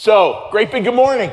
[0.00, 1.30] So, great big good morning.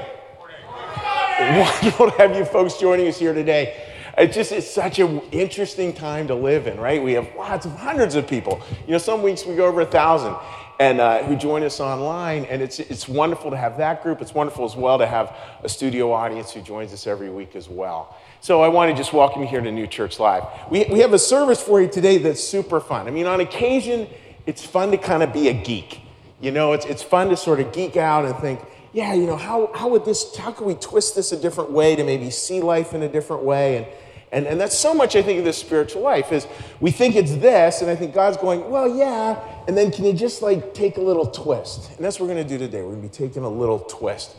[1.39, 3.81] Wonderful to have you folks joining us here today.
[4.17, 7.01] It's just it's such an interesting time to live in, right?
[7.01, 8.61] We have lots of hundreds of people.
[8.85, 10.35] You know, some weeks we go over a thousand,
[10.81, 14.21] and uh, who join us online, and it's it's wonderful to have that group.
[14.21, 17.69] It's wonderful as well to have a studio audience who joins us every week as
[17.69, 18.17] well.
[18.41, 20.43] So I want to just welcome you here to New Church Live.
[20.69, 23.07] We we have a service for you today that's super fun.
[23.07, 24.09] I mean, on occasion,
[24.45, 26.01] it's fun to kind of be a geek.
[26.39, 28.59] You know, it's it's fun to sort of geek out and think
[28.97, 31.95] yeah, you know, how, how would this, how could we twist this a different way
[31.95, 33.77] to maybe see life in a different way?
[33.77, 33.87] And,
[34.31, 36.47] and, and that's so much, I think, of this spiritual life is
[36.79, 40.13] we think it's this, and I think God's going, well, yeah, and then can you
[40.13, 41.91] just like take a little twist?
[41.95, 42.81] And that's what we're going to do today.
[42.81, 44.35] We're going to be taking a little twist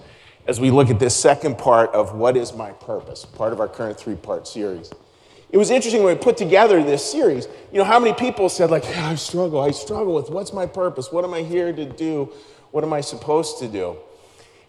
[0.47, 3.69] as we look at this second part of what is my purpose, part of our
[3.69, 4.91] current three part series.
[5.51, 8.71] It was interesting when we put together this series, you know, how many people said,
[8.71, 11.11] like, yeah, I struggle, I struggle with what's my purpose?
[11.11, 12.31] What am I here to do?
[12.71, 13.97] What am I supposed to do?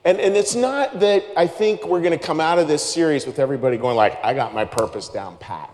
[0.05, 3.25] And, and it's not that I think we're going to come out of this series
[3.25, 5.69] with everybody going like, I got my purpose down pat.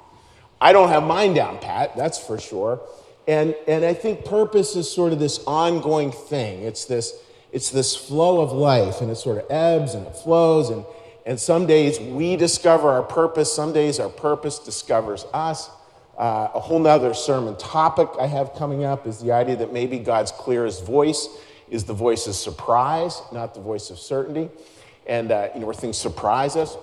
[0.60, 2.82] I don't have mine down pat, that's for sure.
[3.28, 6.64] And, and I think purpose is sort of this ongoing thing.
[6.64, 7.14] It's this,
[7.52, 10.72] it's this flow of life, and it sort of ebbs and it flows.
[10.72, 10.84] And,
[11.26, 15.70] and some days we discover our purpose, some days our purpose discovers us.
[16.18, 20.00] Uh, a whole nother sermon topic I have coming up is the idea that maybe
[20.00, 21.28] God's clearest voice
[21.70, 24.50] is the voice of surprise, not the voice of certainty,
[25.08, 26.78] and uh, you know, where things surprise us.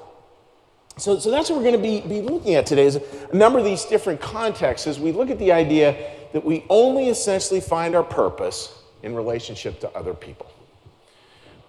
[0.99, 3.59] So, so that's what we're going to be, be looking at today is a number
[3.59, 7.95] of these different contexts as we look at the idea that we only essentially find
[7.95, 10.52] our purpose in relationship to other people.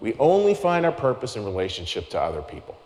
[0.03, 2.77] We only find our purpose in relationship to other people.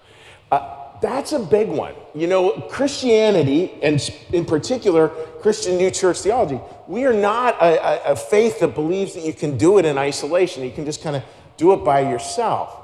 [0.52, 1.96] Uh, that's a big one.
[2.14, 4.00] You know, Christianity, and
[4.32, 5.08] in particular,
[5.42, 9.34] Christian New Church theology, we are not a, a, a faith that believes that you
[9.34, 10.64] can do it in isolation.
[10.64, 11.24] You can just kind of
[11.58, 12.84] do it by yourself.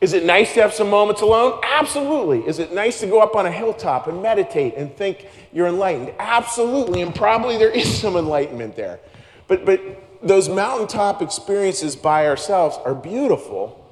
[0.00, 1.60] Is it nice to have some moments alone?
[1.62, 2.40] Absolutely.
[2.40, 6.12] Is it nice to go up on a hilltop and meditate and think you're enlightened?
[6.18, 7.02] Absolutely.
[7.02, 8.98] And probably there is some enlightenment there.
[9.46, 9.80] But, but
[10.22, 13.82] those mountaintop experiences by ourselves are beautiful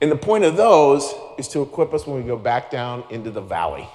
[0.00, 3.30] and the point of those is to equip us when we go back down into
[3.30, 3.88] the valley.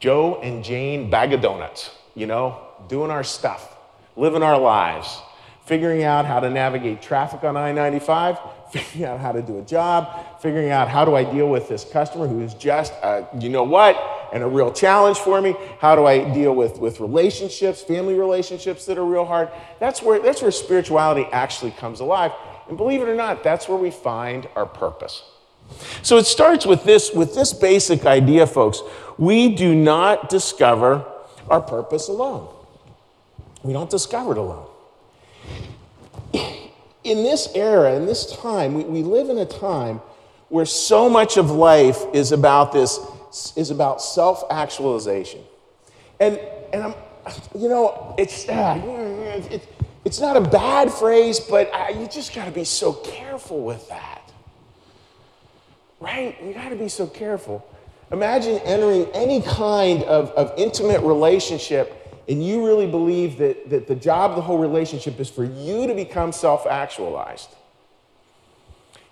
[0.00, 3.76] Joe and Jane bag of donuts, you know, doing our stuff,
[4.16, 5.20] living our lives,
[5.66, 8.38] figuring out how to navigate traffic on I 95,
[8.70, 11.84] figuring out how to do a job, figuring out how do I deal with this
[11.84, 13.96] customer who is just, a, you know what,
[14.32, 15.54] and a real challenge for me.
[15.80, 19.50] How do I deal with, with relationships, family relationships that are real hard?
[19.80, 22.32] That's where, that's where spirituality actually comes alive.
[22.68, 25.22] And believe it or not, that's where we find our purpose.
[26.02, 28.80] So it starts with this, with this basic idea, folks.
[29.18, 31.04] We do not discover
[31.48, 32.48] our purpose alone.
[33.62, 34.66] We don't discover it alone.
[37.08, 40.02] In this era, in this time, we, we live in a time
[40.50, 43.00] where so much of life is about this,
[43.56, 45.40] is about self-actualization.
[46.20, 46.38] And,
[46.70, 46.94] and I'm,
[47.58, 48.78] you know, it's, uh,
[49.50, 49.66] it's,
[50.04, 53.88] it's not a bad phrase, but uh, you just got to be so careful with
[53.88, 54.30] that.
[56.00, 56.36] Right?
[56.44, 57.66] You got to be so careful.
[58.12, 61.97] Imagine entering any kind of, of intimate relationship
[62.28, 65.86] and you really believe that, that the job of the whole relationship is for you
[65.86, 67.48] to become self actualized.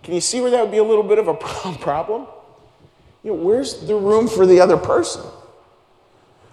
[0.02, 1.34] Can you see where that would be a little bit of a
[1.80, 2.26] problem?
[3.24, 5.22] You know, where's the room for the other person?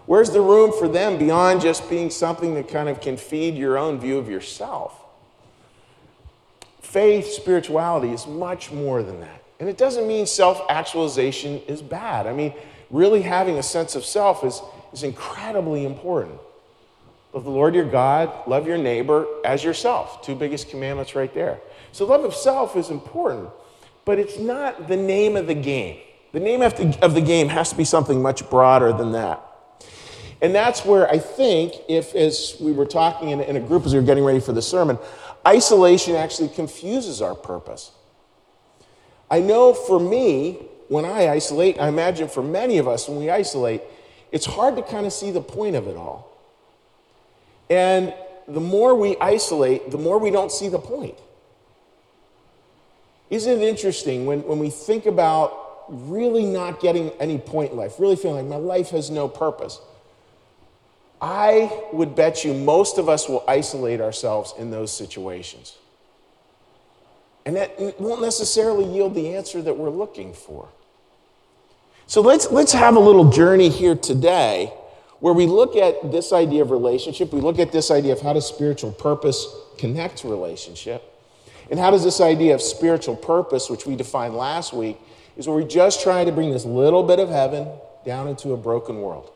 [0.06, 3.78] Where's the room for them beyond just being something that kind of can feed your
[3.78, 5.00] own view of yourself?
[6.82, 9.44] Faith, spirituality is much more than that.
[9.60, 12.26] And it doesn't mean self actualization is bad.
[12.26, 12.54] I mean,
[12.90, 14.62] really having a sense of self is,
[14.94, 16.40] is incredibly important.
[17.34, 20.22] Love the Lord your God, love your neighbor as yourself.
[20.22, 21.60] Two biggest commandments right there.
[21.92, 23.50] So, love of self is important,
[24.06, 26.00] but it's not the name of the game.
[26.32, 29.42] The name of the, game has to be something much broader than that.
[30.42, 33.94] And that's where I think, if as we were talking in, in a group as
[33.94, 34.98] we were getting ready for the sermon,
[35.48, 37.92] isolation actually confuses our purpose.
[39.30, 43.30] I know for me, when I isolate, I imagine for many of us when we
[43.30, 43.82] isolate,
[44.32, 46.33] it's hard to kind of see the point of it all.
[47.74, 48.14] And
[48.48, 51.18] the more we isolate, the more we don't see the point.
[53.32, 58.00] Isn't it interesting when, when we think about really not getting any point in life,
[58.00, 59.80] really feeling like my life has no purpose?
[61.20, 65.76] I would bet you most of us will isolate ourselves in those situations.
[67.44, 70.70] And that won't necessarily yield the answer that we're looking for.
[72.06, 74.72] So let's, let's have a little journey here today
[75.24, 78.34] where we look at this idea of relationship, we look at this idea of how
[78.34, 79.48] does spiritual purpose
[79.78, 81.02] connect to relationship.
[81.72, 84.98] And how does this idea of spiritual purpose, which we defined last week,
[85.38, 87.70] is where we just try to bring this little bit of heaven
[88.06, 89.32] down into a broken world.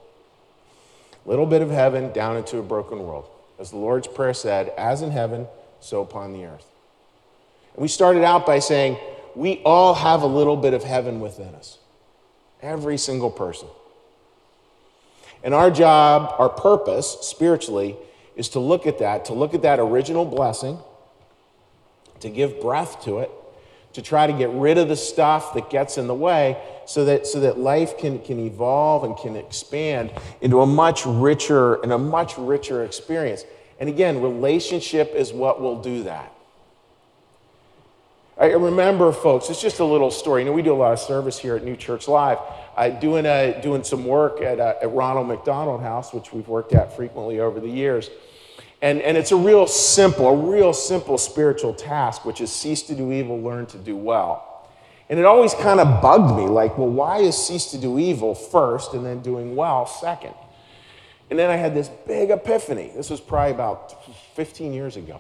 [1.26, 3.30] Little bit of heaven down into a broken world.
[3.58, 5.48] As the Lord's Prayer said, as in heaven,
[5.80, 6.70] so upon the earth.
[7.76, 8.98] And we started out by saying,
[9.36, 11.78] we all have a little bit of heaven within us.
[12.62, 13.70] Every single person.
[15.44, 17.96] And our job, our purpose spiritually,
[18.36, 20.78] is to look at that, to look at that original blessing,
[22.20, 23.32] to give breath to it,
[23.94, 26.56] to try to get rid of the stuff that gets in the way
[26.86, 30.12] so that, so that life can, can evolve and can expand
[30.42, 33.44] into a much richer and a much richer experience.
[33.80, 36.32] And again, relationship is what will do that.
[38.40, 40.44] I remember, folks, it's just a little story.
[40.44, 42.38] You know, we do a lot of service here at New Church Live.
[42.76, 46.72] Uh, doing, a, doing some work at, uh, at Ronald McDonald House, which we've worked
[46.74, 48.12] at frequently over the years.
[48.84, 52.96] And, and it's a real simple, a real simple spiritual task, which is cease to
[52.96, 54.70] do evil, learn to do well.
[55.10, 58.36] And it always kind of bugged me like, well, why is cease to do evil
[58.36, 60.36] first and then doing well second?
[61.32, 62.92] And then I had this big epiphany.
[62.96, 64.06] This was probably about
[64.36, 65.20] 15 years ago.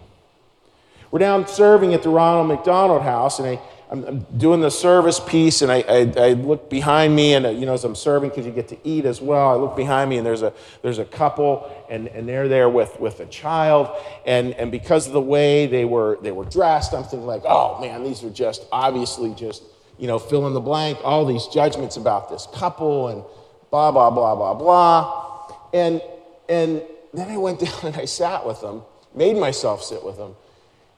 [1.09, 5.62] We're down serving at the Ronald McDonald House, and I, I'm, doing the service piece,
[5.62, 8.51] and I, I, I look behind me, and you know, as I'm serving, because you
[8.51, 10.51] get to eat as well, I look behind me, and there's a
[10.81, 13.89] there's a couple, and, and they're there with, with a child,
[14.25, 17.80] and, and because of the way they were they were dressed, I'm thinking like, oh
[17.80, 19.63] man, these are just obviously just
[19.98, 23.24] you know fill in the blank, all these judgments about this couple, and
[23.71, 26.01] blah blah blah blah blah, and
[26.50, 26.81] and
[27.13, 28.81] then I went down and I sat with them,
[29.15, 30.36] made myself sit with them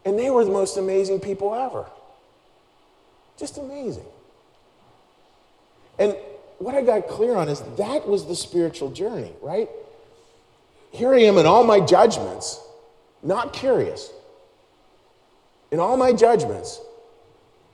[0.05, 1.85] and they were the most amazing people ever.
[3.37, 4.05] Just amazing.
[5.97, 6.15] And
[6.59, 9.69] what I got clear on is that was the spiritual journey, right?
[10.91, 12.59] Here I am in all my judgments,
[13.21, 14.11] not curious.
[15.71, 16.81] In all my judgments.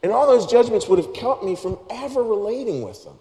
[0.03, 3.17] And all those judgments would have kept me from ever relating with them.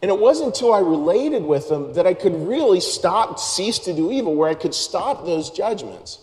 [0.00, 3.92] And it wasn't until I related with them that I could really stop, cease to
[3.92, 6.18] do evil, where I could stop those judgments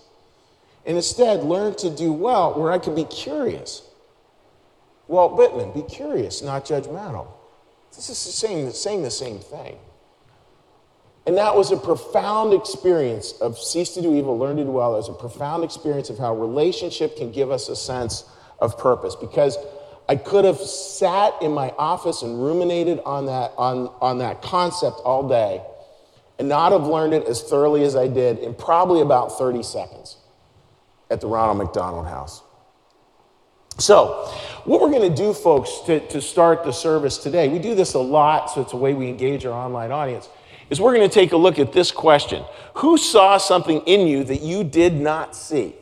[0.89, 3.83] and instead learn to do well where I can be curious.
[5.07, 7.27] Walt Whitman, be curious, not judgmental.
[7.95, 9.77] This is saying, saying the same thing.
[11.27, 14.95] And that was a profound experience of cease to do evil, learn to do well.
[14.95, 18.24] It was a profound experience of how relationship can give us a sense
[18.57, 19.15] of purpose.
[19.15, 19.59] Because
[20.07, 25.01] I could have sat in my office and ruminated on that, on, on that concept
[25.06, 25.62] all day
[26.39, 30.15] and not have learned it as thoroughly as I did in probably about 30 seconds
[31.10, 32.44] at the Ronald McDonald House.
[33.78, 34.26] So,
[34.66, 37.94] what we're going to do, folks, to, to start the service today, we do this
[37.94, 40.28] a lot, so it's a way we engage our online audience,
[40.70, 42.44] is we're going to take a look at this question
[42.76, 45.76] Who saw something in you that you did not see?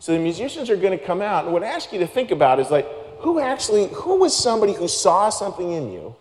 [0.00, 2.32] So, the musicians are going to come out, and what I ask you to think
[2.32, 2.88] about is like,
[3.20, 6.16] who actually, who was somebody who saw something in you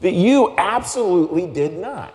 [0.00, 2.14] that you absolutely did not?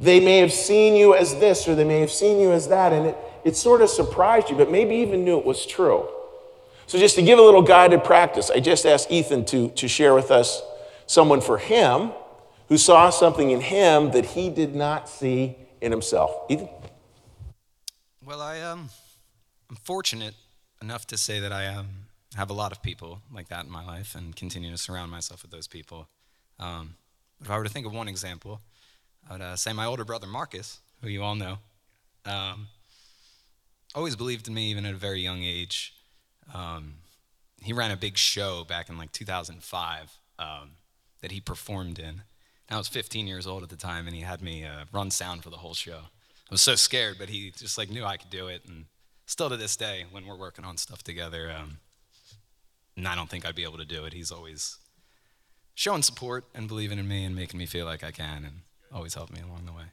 [0.00, 2.94] They may have seen you as this or they may have seen you as that,
[2.94, 6.08] and it, it sort of surprised you, but maybe even knew it was true.
[6.86, 10.14] So, just to give a little guided practice, I just asked Ethan to, to share
[10.14, 10.62] with us
[11.06, 12.12] someone for him
[12.68, 16.30] who saw something in him that he did not see in himself.
[16.48, 16.68] Ethan?
[18.24, 18.88] Well, I, um,
[19.68, 20.34] I'm fortunate
[20.80, 21.88] enough to say that I um,
[22.36, 25.42] have a lot of people like that in my life and continue to surround myself
[25.42, 26.08] with those people.
[26.58, 26.94] Um,
[27.40, 28.60] if I were to think of one example,
[29.30, 31.58] I would uh, say my older brother Marcus, who you all know,
[32.24, 32.66] um,
[33.94, 35.94] always believed in me even at a very young age.
[36.52, 36.94] Um,
[37.62, 40.70] he ran a big show back in like 2005 um,
[41.20, 42.22] that he performed in.
[42.68, 45.42] I was 15 years old at the time, and he had me uh, run sound
[45.42, 45.98] for the whole show.
[45.98, 48.86] I was so scared, but he just like knew I could do it, and
[49.26, 51.78] still to this day, when we're working on stuff together, um,
[52.96, 54.12] and I don't think I'd be able to do it.
[54.12, 54.78] He's always
[55.74, 58.60] showing support and believing in me and making me feel like I can, and
[58.92, 59.84] always helped me along the way.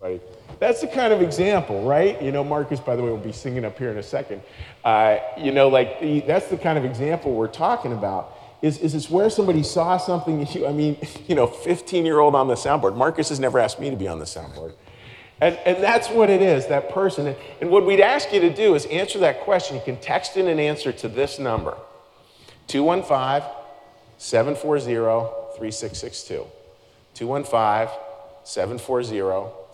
[0.00, 0.22] Right.
[0.60, 2.20] That's the kind of example, right?
[2.22, 4.42] You know, Marcus, by the way, will be singing up here in a second.
[4.84, 8.34] Uh, you know, like that's the kind of example we're talking about.
[8.62, 12.36] Is, is it's where somebody saw something you, I mean, you know, 15 year old
[12.36, 12.96] on the soundboard.
[12.96, 14.74] Marcus has never asked me to be on the soundboard.
[15.40, 17.34] And, and that's what it is, that person.
[17.60, 19.76] And what we'd ask you to do is answer that question.
[19.76, 21.76] You can text in an answer to this number
[22.68, 23.48] 215
[24.18, 24.84] 740
[25.56, 26.46] 3662.
[27.14, 28.07] 215
[28.48, 29.08] 740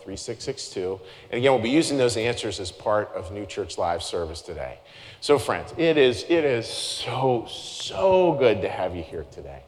[0.03, 0.99] 3662.
[1.31, 4.79] And again, we'll be using those answers as part of New Church Live service today.
[5.21, 9.63] So, friends, it is, it is so, so good to have you here today.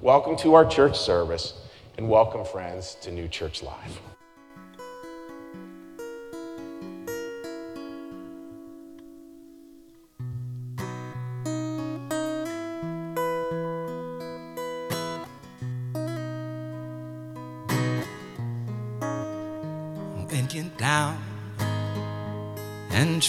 [0.00, 1.52] Welcome to our church service,
[1.98, 4.15] and welcome, friends, to New Church Live.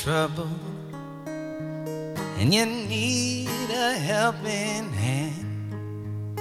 [0.03, 0.49] Trouble,
[2.37, 6.39] and you need a helping hand,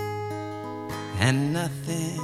[1.18, 2.20] and nothing,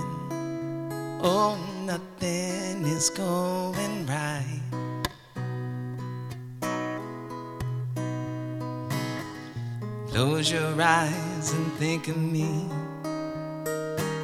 [1.23, 4.61] oh, nothing is going right.
[10.11, 12.69] Close your eyes and think of me,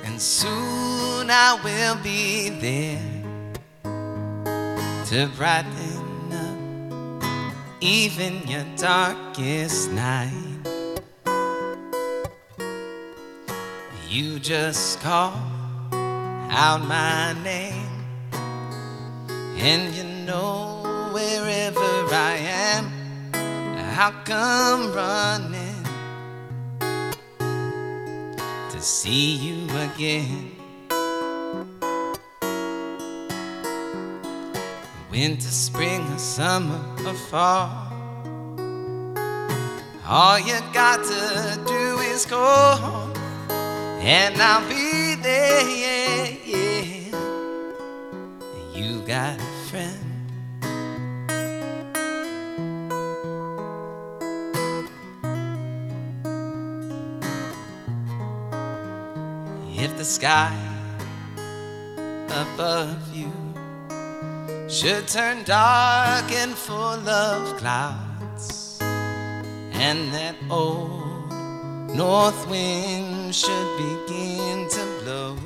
[0.05, 3.01] and soon I will be there
[5.07, 5.88] to brighten
[7.81, 10.33] even your darkest night.
[14.09, 15.35] You just call
[16.51, 17.89] out my name,
[19.59, 22.91] and you know wherever I am,
[23.97, 25.85] I'll come running
[28.71, 30.58] to see you again.
[35.21, 37.69] Winter, spring, or summer, or fall.
[40.07, 43.11] All you got to do is call,
[43.99, 45.69] and I'll be there.
[45.69, 47.17] Yeah, yeah.
[48.73, 49.99] You got a friend.
[59.77, 60.57] If the sky
[62.31, 63.33] above you
[64.69, 68.79] should turn dark and full of clouds,
[69.73, 71.33] and that old
[71.97, 75.37] north wind should begin to blow.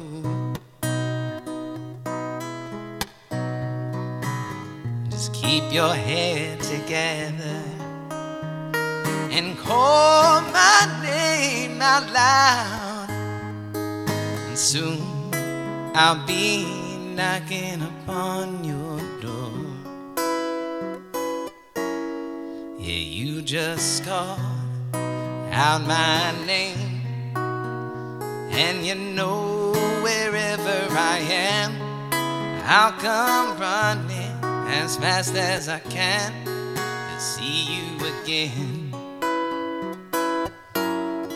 [5.08, 7.62] Just keep your head together
[9.30, 13.08] and call my name out loud,
[13.76, 15.00] and soon
[15.94, 16.66] I'll be
[17.14, 18.81] knocking upon your
[22.82, 24.40] Yeah, you just call
[24.92, 27.00] out my name,
[28.50, 29.72] and you know
[30.02, 31.80] wherever I am,
[32.64, 34.34] I'll come running
[34.68, 38.92] as fast as I can to see you again.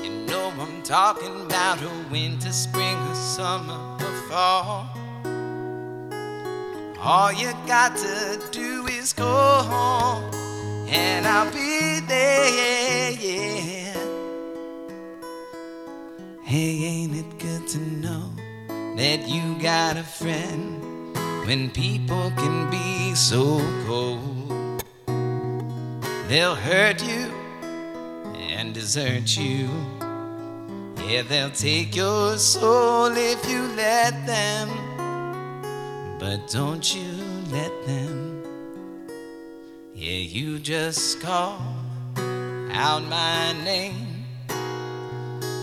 [0.02, 4.88] You know I'm talking about a winter, spring, or summer, or fall.
[6.98, 10.20] All you got to do is call,
[10.88, 13.10] and I'll be there.
[13.12, 13.92] Yeah.
[16.42, 18.30] Hey, ain't it good to know
[18.96, 21.14] that you got a friend
[21.46, 24.82] when people can be so cold?
[26.28, 27.30] They'll hurt you
[28.34, 29.68] and desert you.
[31.06, 34.68] Yeah, they'll take your soul if you let them.
[36.18, 37.12] But don't you
[37.52, 38.25] let them.
[39.98, 41.58] Yeah, you just call
[42.70, 44.26] out my name.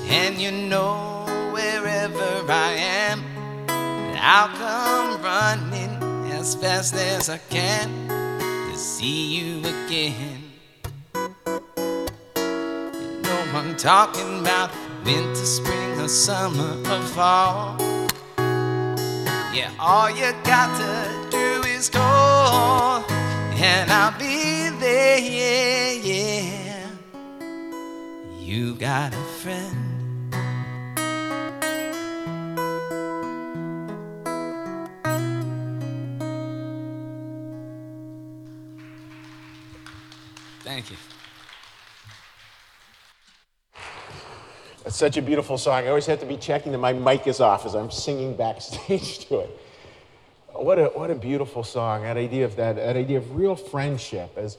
[0.08, 3.24] And you know wherever I am,
[4.20, 10.42] I'll come running as fast as I can to see you again.
[11.14, 11.36] You
[13.54, 14.72] I'm talking about
[15.06, 17.78] winter, spring, or summer, or fall.
[19.54, 22.93] Yeah, all you got to do is call,
[23.64, 25.20] and I'll be there.
[25.20, 26.90] Yeah, yeah.
[28.40, 29.80] You got a friend.
[40.64, 40.98] Thank you.
[44.84, 45.86] That's such a beautiful song.
[45.86, 49.20] I always have to be checking that my mic is off as I'm singing backstage
[49.28, 49.63] to it.
[50.54, 52.04] What a, what a beautiful song.
[52.04, 54.58] That idea of that, that idea of real friendship, as,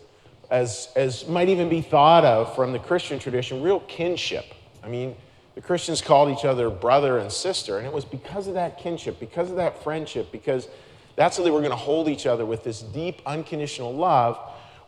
[0.51, 4.45] as, as might even be thought of from the Christian tradition, real kinship.
[4.83, 5.15] I mean,
[5.55, 9.21] the Christians called each other brother and sister, and it was because of that kinship,
[9.21, 10.69] because of that friendship, because
[11.17, 14.37] that's how they were going to hold each other with this deep, unconditional love,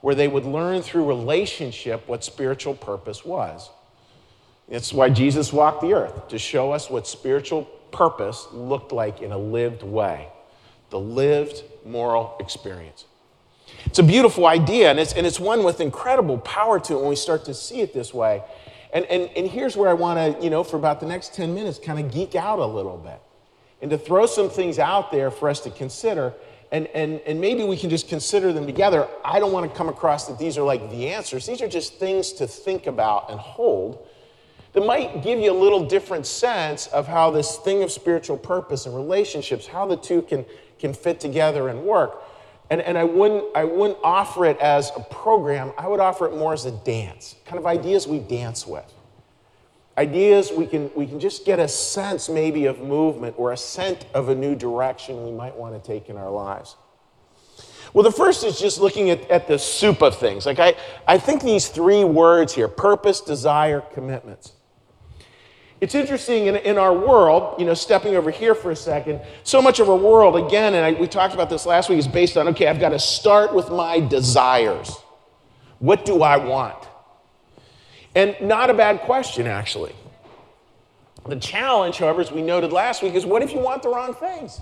[0.00, 3.70] where they would learn through relationship what spiritual purpose was.
[4.68, 9.30] It's why Jesus walked the earth, to show us what spiritual purpose looked like in
[9.30, 10.28] a lived way,
[10.90, 13.04] the lived moral experience.
[13.84, 17.08] It's a beautiful idea, and it's, and it's one with incredible power to it when
[17.08, 18.42] we start to see it this way.
[18.92, 21.54] And, and, and here's where I want to, you know, for about the next 10
[21.54, 23.20] minutes, kind of geek out a little bit
[23.82, 26.32] and to throw some things out there for us to consider.
[26.72, 29.06] And, and, and maybe we can just consider them together.
[29.24, 31.46] I don't want to come across that these are like the answers.
[31.46, 34.06] These are just things to think about and hold
[34.72, 38.86] that might give you a little different sense of how this thing of spiritual purpose
[38.86, 40.44] and relationships, how the two can,
[40.78, 42.22] can fit together and work.
[42.70, 46.36] And, and I, wouldn't, I wouldn't offer it as a program, I would offer it
[46.36, 48.92] more as a dance, kind of ideas we dance with.
[49.98, 54.04] Ideas we can, we can just get a sense maybe of movement or a scent
[54.12, 56.76] of a new direction we might want to take in our lives.
[57.94, 60.44] Well, the first is just looking at, at the soup of things.
[60.44, 60.74] Like, I,
[61.06, 64.52] I think these three words here purpose, desire, commitments.
[65.80, 69.60] It's interesting in, in our world, you know, stepping over here for a second, so
[69.60, 72.36] much of our world, again, and I, we talked about this last week, is based
[72.36, 74.90] on okay, I've got to start with my desires.
[75.78, 76.88] What do I want?
[78.14, 79.94] And not a bad question, actually.
[81.26, 84.14] The challenge, however, as we noted last week, is what if you want the wrong
[84.14, 84.60] things?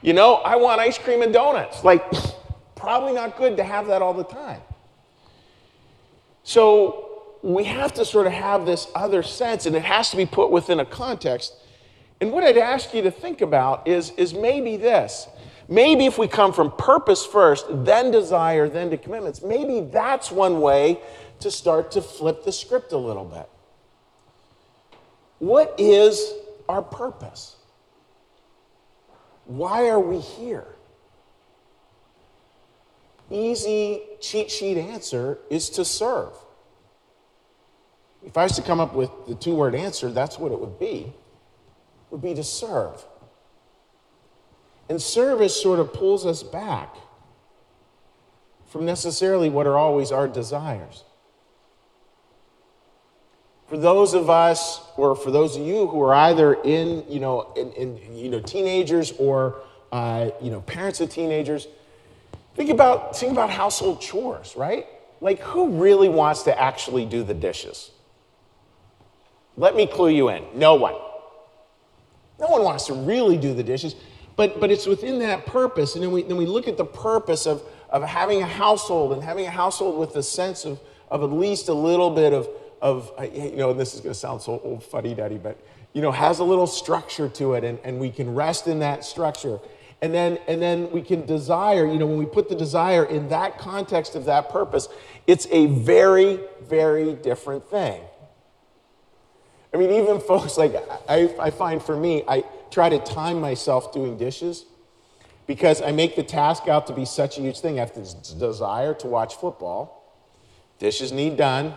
[0.00, 1.84] You know, I want ice cream and donuts.
[1.84, 2.02] Like,
[2.76, 4.62] probably not good to have that all the time.
[6.44, 7.05] So,
[7.46, 10.50] we have to sort of have this other sense, and it has to be put
[10.50, 11.54] within a context.
[12.20, 15.28] And what I'd ask you to think about is, is maybe this.
[15.68, 20.60] Maybe if we come from purpose first, then desire, then to commitments, maybe that's one
[20.60, 21.00] way
[21.38, 23.48] to start to flip the script a little bit.
[25.38, 26.32] What is
[26.68, 27.54] our purpose?
[29.44, 30.66] Why are we here?
[33.30, 36.32] Easy cheat sheet answer is to serve.
[38.26, 40.78] If I was to come up with the two word answer, that's what it would
[40.78, 41.12] be.
[42.10, 43.02] Would be to serve.
[44.88, 46.94] And service sort of pulls us back
[48.66, 51.04] from necessarily what are always our desires.
[53.68, 57.52] For those of us, or for those of you who are either in, you know,
[57.56, 61.66] in, in you know, teenagers or, uh, you know, parents of teenagers,
[62.54, 64.86] think about, think about household chores, right?
[65.20, 67.90] Like, who really wants to actually do the dishes?
[69.56, 70.94] Let me clue you in no one.
[72.38, 73.96] No one wants to really do the dishes,
[74.36, 75.94] but, but it's within that purpose.
[75.94, 79.22] And then we, then we look at the purpose of, of having a household and
[79.22, 80.78] having a household with a sense of,
[81.10, 82.48] of at least a little bit of,
[82.82, 85.58] of uh, you know, And this is going to sound so old fuddy duddy, but,
[85.94, 89.02] you know, has a little structure to it, and, and we can rest in that
[89.02, 89.58] structure.
[90.02, 93.30] And then, and then we can desire, you know, when we put the desire in
[93.30, 94.88] that context of that purpose,
[95.26, 98.02] it's a very, very different thing.
[99.76, 100.74] I mean, even folks like
[101.06, 104.64] I, I find for me, I try to time myself doing dishes
[105.46, 107.76] because I make the task out to be such a huge thing.
[107.76, 110.16] I have this desire to watch football.
[110.78, 111.76] Dishes need done.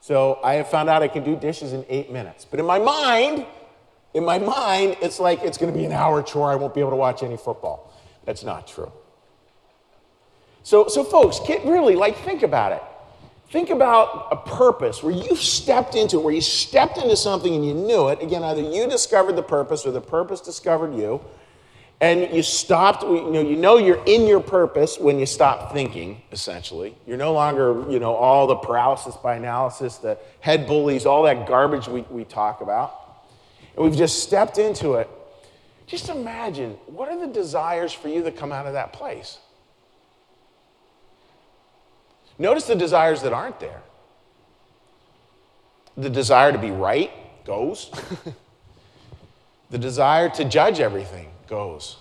[0.00, 2.44] So I have found out I can do dishes in eight minutes.
[2.44, 3.44] But in my mind,
[4.14, 6.52] in my mind, it's like it's going to be an hour chore.
[6.52, 7.92] I won't be able to watch any football.
[8.24, 8.92] That's not true.
[10.62, 12.82] So, so folks, get really like think about it.
[13.52, 17.66] Think about a purpose where you stepped into it, where you stepped into something and
[17.66, 18.22] you knew it.
[18.22, 21.20] Again, either you discovered the purpose or the purpose discovered you.
[22.00, 26.22] And you stopped, you know, you know you're in your purpose when you stop thinking,
[26.32, 26.96] essentially.
[27.06, 31.46] You're no longer, you know, all the paralysis by analysis, the head bullies, all that
[31.46, 33.26] garbage we, we talk about.
[33.76, 35.10] And we've just stepped into it.
[35.86, 39.36] Just imagine what are the desires for you that come out of that place?
[42.38, 43.82] Notice the desires that aren't there.
[45.96, 47.10] The desire to be right
[47.44, 47.90] goes.
[49.70, 51.96] the desire to judge everything goes.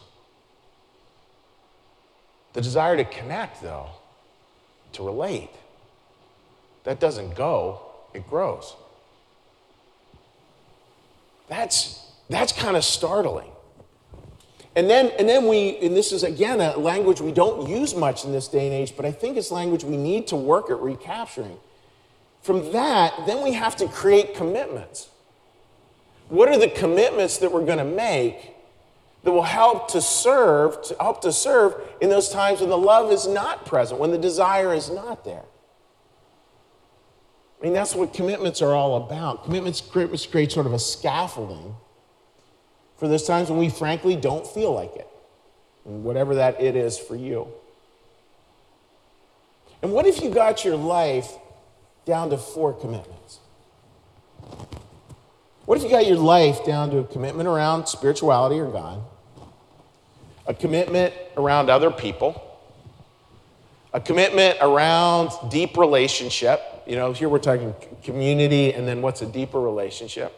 [2.53, 3.89] The desire to connect, though,
[4.93, 5.49] to relate,
[6.83, 7.81] that doesn't go,
[8.13, 8.75] it grows.
[11.47, 13.50] That's, that's kind of startling.
[14.75, 18.23] And then, and then we, and this is again a language we don't use much
[18.23, 20.79] in this day and age, but I think it's language we need to work at
[20.79, 21.57] recapturing.
[22.41, 25.09] From that, then we have to create commitments.
[26.29, 28.55] What are the commitments that we're going to make
[29.23, 33.11] that will help to serve, to help to serve in those times when the love
[33.11, 35.43] is not present, when the desire is not there?
[37.59, 39.43] I mean, that's what commitments are all about.
[39.43, 41.75] Commitments create, create sort of a scaffolding
[43.01, 45.07] for those times when we frankly don't feel like it,
[45.85, 47.47] whatever that it is for you.
[49.81, 51.27] And what if you got your life
[52.05, 53.39] down to four commitments?
[55.65, 59.01] What if you got your life down to a commitment around spirituality or God,
[60.45, 62.39] a commitment around other people,
[63.93, 66.61] a commitment around deep relationship?
[66.85, 70.37] You know, here we're talking community, and then what's a deeper relationship?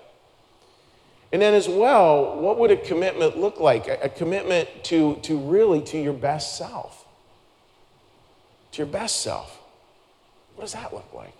[1.33, 3.87] And then as well, what would a commitment look like?
[3.87, 7.07] A, commitment to, to really to your best self.
[8.73, 9.59] To your best self.
[10.55, 11.33] What does that look like?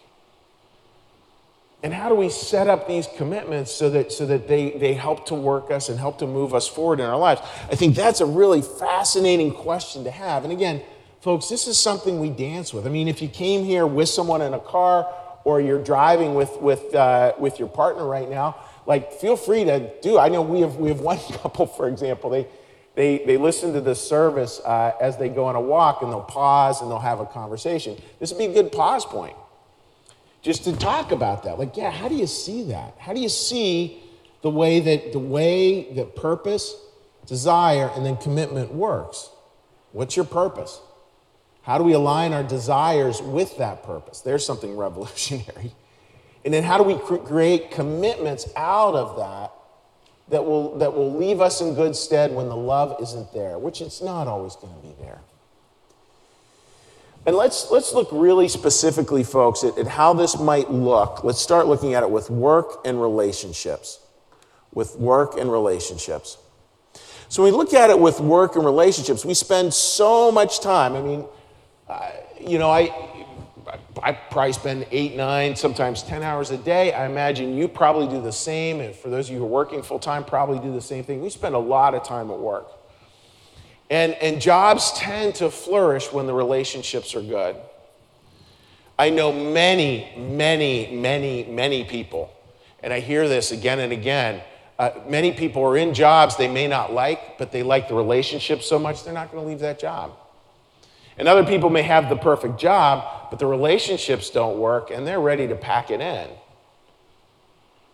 [1.84, 5.28] And how do we set up these commitments so that, so that they, they help
[5.28, 7.42] to work us and help to move us forward in our lives?
[7.70, 10.44] I think that's a really fascinating question to have.
[10.44, 10.82] And again,
[11.22, 12.88] folks, this is something we dance with.
[12.88, 15.08] I mean, if you came here with someone in a car
[15.44, 19.92] or you're driving with, with, uh, with your partner right now, like feel free to
[20.02, 20.18] do.
[20.18, 22.48] I know we have, we have one couple, for example, they,
[22.96, 26.22] they, they listen to the service uh, as they go on a walk and they'll
[26.22, 28.00] pause and they'll have a conversation.
[28.20, 29.36] This would be a good pause point
[30.44, 31.58] just to talk about that.
[31.58, 32.96] Like, yeah, how do you see that?
[33.00, 34.04] How do you see
[34.42, 36.76] the way that the way that purpose,
[37.26, 39.30] desire, and then commitment works?
[39.94, 40.82] What's your purpose?
[41.64, 44.20] How do we align our desires with that purpose?
[44.20, 45.74] There's something revolutionary.
[46.46, 49.52] And then how do we create commitments out of that
[50.30, 53.82] that will, that will leave us in good stead when the love isn't there, which
[53.82, 55.20] it's not always going to be there.
[57.26, 61.24] And let's, let's look really specifically, folks, at, at how this might look.
[61.24, 64.00] Let's start looking at it with work and relationships.
[64.74, 66.38] With work and relationships.
[67.30, 70.96] So when we look at it with work and relationships, we spend so much time.
[70.96, 71.26] I mean,
[71.88, 73.12] uh, you know, I,
[74.02, 76.94] I probably spend eight, nine, sometimes 10 hours a day.
[76.94, 78.82] I imagine you probably do the same.
[78.82, 81.22] And for those of you who are working full time, probably do the same thing.
[81.22, 82.68] We spend a lot of time at work.
[83.90, 87.56] And, and jobs tend to flourish when the relationships are good.
[88.98, 92.32] I know many, many, many, many people,
[92.82, 94.42] and I hear this again and again.
[94.78, 98.62] Uh, many people are in jobs they may not like, but they like the relationship
[98.62, 100.12] so much they're not going to leave that job.
[101.18, 105.20] And other people may have the perfect job, but the relationships don't work and they're
[105.20, 106.30] ready to pack it in.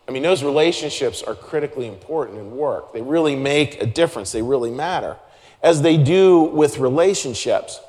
[0.05, 2.91] I mean, those relationships are critically important in work.
[2.91, 5.15] They really make a difference, they really matter
[5.63, 7.79] as they do with relationships.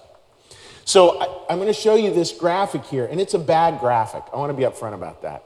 [0.84, 4.22] So I, am going to show you this graphic here, and it's a bad graphic.
[4.32, 5.42] I want to be upfront about that.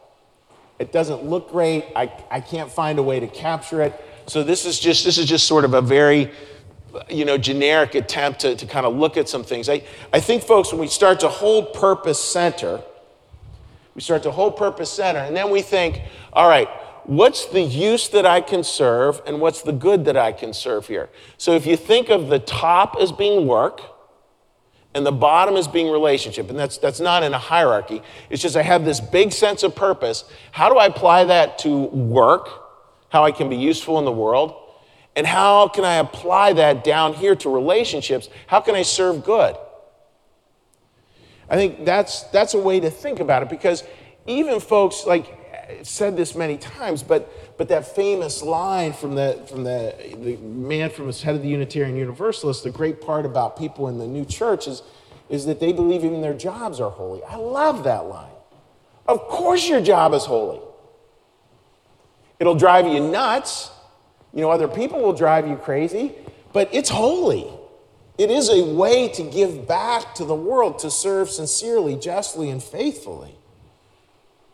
[0.78, 1.86] It doesn't look great.
[1.96, 3.98] I, I can't find a way to capture it.
[4.26, 6.30] So this is just this is just sort of a very
[7.08, 9.68] you know generic attempt to, to kind of look at some things.
[9.68, 12.82] I, I think folks, when we start to hold purpose center,
[13.94, 16.00] we start to hold purpose center, and then we think,
[16.32, 16.68] all right,
[17.04, 20.88] what's the use that I can serve and what's the good that I can serve
[20.88, 21.10] here?
[21.36, 23.80] So if you think of the top as being work
[24.94, 28.56] and the bottom as being relationship, and that's, that's not in a hierarchy, it's just
[28.56, 30.24] I have this big sense of purpose.
[30.52, 32.48] How do I apply that to work?
[33.10, 34.63] How I can be useful in the world?
[35.16, 38.28] And how can I apply that down here to relationships?
[38.46, 39.56] How can I serve good?
[41.48, 43.84] I think that's, that's a way to think about it because
[44.26, 45.38] even folks like
[45.82, 50.90] said this many times, but, but that famous line from, the, from the, the man
[50.90, 54.24] from the head of the Unitarian Universalists, the great part about people in the new
[54.24, 54.82] church is,
[55.28, 57.22] is that they believe even their jobs are holy.
[57.24, 58.30] I love that line.
[59.06, 60.60] Of course, your job is holy.
[62.38, 63.70] It'll drive you nuts.
[64.34, 66.12] You know, other people will drive you crazy,
[66.52, 67.48] but it's holy.
[68.18, 72.62] It is a way to give back to the world, to serve sincerely, justly, and
[72.62, 73.36] faithfully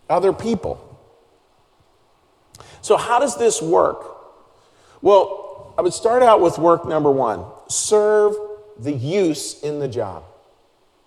[0.08, 0.86] other people.
[2.82, 4.04] So, how does this work?
[5.02, 8.34] Well, I would start out with work number one serve
[8.78, 10.24] the use in the job.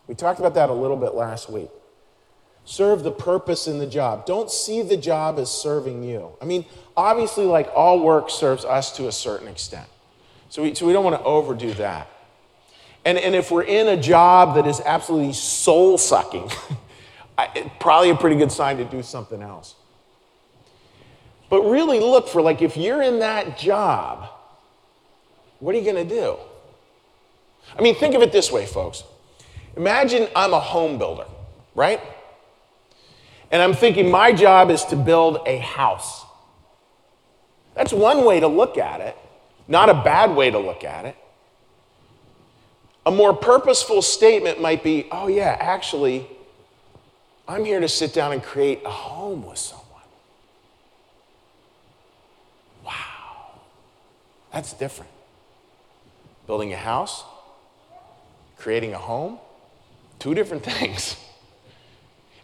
[0.08, 1.70] We talked about that a little bit last week.
[2.66, 4.26] Serve the purpose in the job.
[4.26, 6.32] Don't see the job as serving you.
[6.42, 9.88] I mean, obviously, like all work serves us to a certain extent.
[10.50, 12.08] So we, so we don't want to overdo that.
[13.06, 16.50] And, and if we're in a job that is absolutely soul sucking,
[17.80, 19.76] probably a pretty good sign to do something else.
[21.50, 24.30] But really look for, like, if you're in that job,
[25.60, 26.38] what are you going to do?
[27.78, 29.04] I mean, think of it this way, folks.
[29.76, 31.26] Imagine I'm a home builder,
[31.76, 32.00] right?
[33.54, 36.26] And I'm thinking my job is to build a house.
[37.76, 39.16] That's one way to look at it,
[39.68, 41.16] not a bad way to look at it.
[43.06, 46.28] A more purposeful statement might be oh, yeah, actually,
[47.48, 49.86] I'm here to sit down and create a home with someone.
[52.84, 53.60] Wow,
[54.52, 55.12] that's different.
[56.48, 57.24] Building a house,
[58.58, 59.38] creating a home,
[60.18, 61.18] two different things.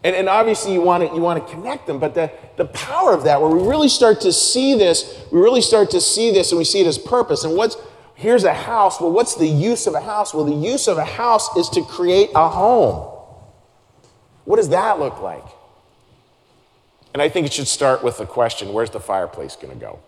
[0.04, 3.14] And, and obviously, you want, to, you want to connect them, but the, the power
[3.14, 6.52] of that, where we really start to see this, we really start to see this
[6.52, 7.44] and we see it as purpose.
[7.44, 7.76] And what's,
[8.16, 9.02] here's a house.
[9.02, 10.34] Well, what's the use of a house?
[10.34, 13.14] Well, the use of a house is to create a home.
[14.46, 15.44] What does that look like?
[17.14, 20.00] And I think it should start with the question where's the fireplace going to go?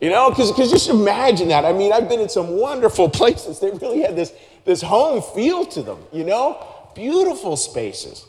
[0.00, 1.64] You know, because just imagine that.
[1.64, 3.60] I mean, I've been in some wonderful places.
[3.60, 4.32] They really had this,
[4.64, 6.66] this home feel to them, you know?
[6.94, 8.26] Beautiful spaces.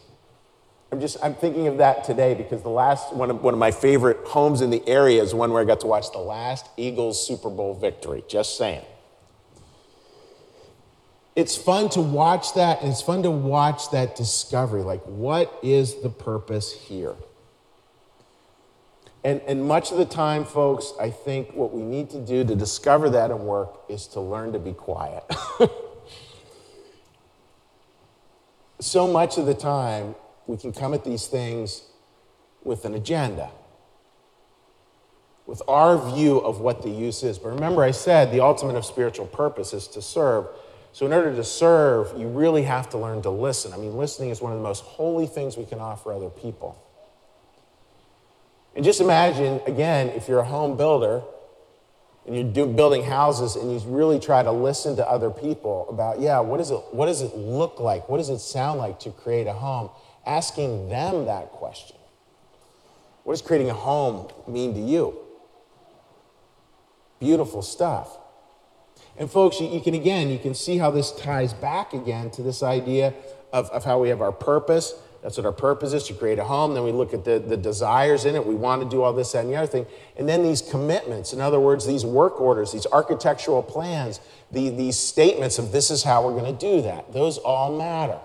[0.92, 3.72] I'm just, I'm thinking of that today because the last, one of, one of my
[3.72, 7.26] favorite homes in the area is one where I got to watch the last Eagles
[7.26, 8.24] Super Bowl victory.
[8.28, 8.86] Just saying.
[11.36, 14.84] It's fun to watch that, and it's fun to watch that discovery.
[14.84, 17.16] Like, what is the purpose here?
[19.24, 22.56] And, and much of the time, folks, I think what we need to do to
[22.56, 25.24] discover that and work is to learn to be quiet.
[28.84, 30.16] so much of the time,
[30.48, 31.84] we can come at these things
[32.64, 33.50] with an agenda,
[35.46, 37.38] with our view of what the use is.
[37.38, 40.48] But remember, I said the ultimate of spiritual purpose is to serve.
[40.92, 43.74] So, in order to serve, you really have to learn to listen.
[43.74, 46.78] I mean, listening is one of the most holy things we can offer other people.
[48.76, 51.24] And just imagine, again, if you're a home builder
[52.26, 56.20] and you're do, building houses and you really try to listen to other people about,
[56.20, 58.08] yeah, what, is it, what does it look like?
[58.08, 59.90] What does it sound like to create a home?
[60.26, 61.98] asking them that question.
[63.24, 65.18] What does creating a home mean to you?
[67.20, 68.18] Beautiful stuff.
[69.18, 72.42] And folks, you, you, can again, you can see how this ties back again to
[72.42, 73.14] this idea
[73.52, 74.94] of, of how we have our purpose.
[75.24, 76.74] That's what our purpose is to create a home.
[76.74, 78.46] Then we look at the, the desires in it.
[78.46, 79.88] We want to do all this, that, and the other thing.
[80.18, 84.20] And then these commitments, in other words, these work orders, these architectural plans,
[84.52, 87.14] the, these statements of this is how we're going to do that.
[87.14, 88.20] Those all matter.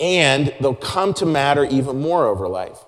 [0.00, 2.84] and they'll come to matter even more over life.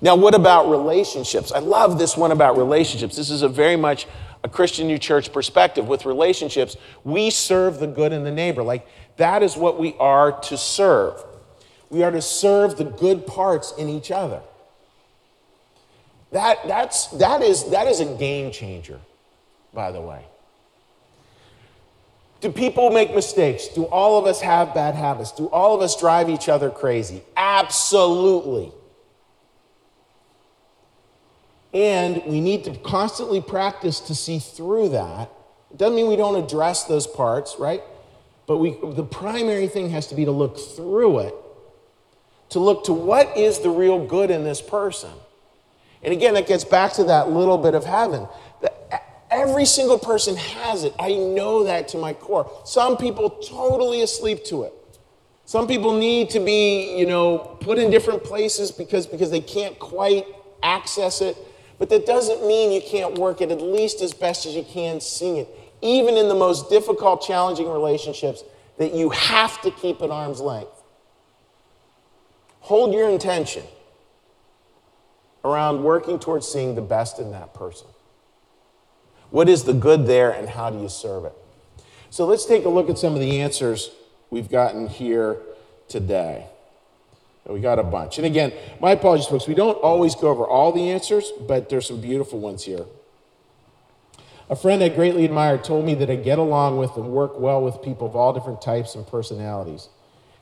[0.00, 1.52] Now, what about relationships?
[1.52, 3.16] I love this one about relationships.
[3.16, 4.06] This is a very much
[4.44, 5.86] a Christian New Church perspective.
[5.86, 8.62] With relationships, we serve the good in the neighbor.
[8.62, 11.22] Like, that is what we are to serve.
[11.90, 14.40] We are to serve the good parts in each other.
[16.32, 18.98] That, that's, that, is, that is a game changer,
[19.74, 20.24] by the way.
[22.40, 23.68] Do people make mistakes?
[23.68, 25.30] Do all of us have bad habits?
[25.30, 27.22] Do all of us drive each other crazy?
[27.36, 28.72] Absolutely.
[31.72, 35.30] And we need to constantly practice to see through that.
[35.70, 37.82] It doesn't mean we don't address those parts, right?
[38.46, 41.34] But we, the primary thing has to be to look through it,
[42.50, 45.10] to look to what is the real good in this person.
[46.02, 48.26] And again, that gets back to that little bit of heaven.
[49.30, 50.92] Every single person has it.
[50.98, 52.50] I know that to my core.
[52.64, 54.74] Some people totally asleep to it.
[55.44, 59.78] Some people need to be, you know, put in different places because, because they can't
[59.78, 60.26] quite
[60.62, 61.36] access it.
[61.78, 65.00] But that doesn't mean you can't work it at least as best as you can
[65.00, 65.48] seeing it.
[65.82, 68.44] Even in the most difficult, challenging relationships
[68.78, 70.82] that you have to keep at arm's length.
[72.60, 73.64] Hold your intention
[75.44, 77.88] around working towards seeing the best in that person.
[79.30, 81.32] What is the good there and how do you serve it?
[82.10, 83.90] So let's take a look at some of the answers
[84.30, 85.38] we've gotten here
[85.88, 86.46] today.
[87.46, 88.18] We got a bunch.
[88.18, 89.48] And again, my apologies, folks.
[89.48, 92.84] We don't always go over all the answers, but there's some beautiful ones here.
[94.50, 97.62] A friend I greatly admire told me that I get along with and work well
[97.62, 99.88] with people of all different types and personalities.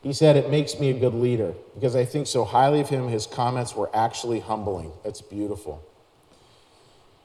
[0.03, 3.09] He said, It makes me a good leader because I think so highly of him,
[3.09, 4.93] his comments were actually humbling.
[5.05, 5.85] That's beautiful.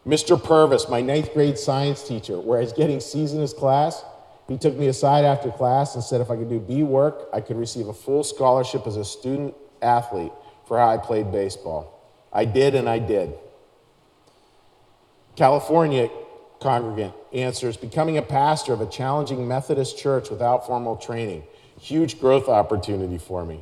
[0.05, 0.41] Mr.
[0.41, 4.03] Purvis, my ninth grade science teacher, where I was getting C's in his class,
[4.47, 7.41] he took me aside after class and said if I could do B work, I
[7.41, 10.31] could receive a full scholarship as a student athlete
[10.67, 11.91] for how I played baseball.
[12.31, 13.33] I did, and I did.
[15.35, 16.09] California
[16.59, 21.43] congregant answers Becoming a pastor of a challenging Methodist church without formal training.
[21.79, 23.61] Huge growth opportunity for me.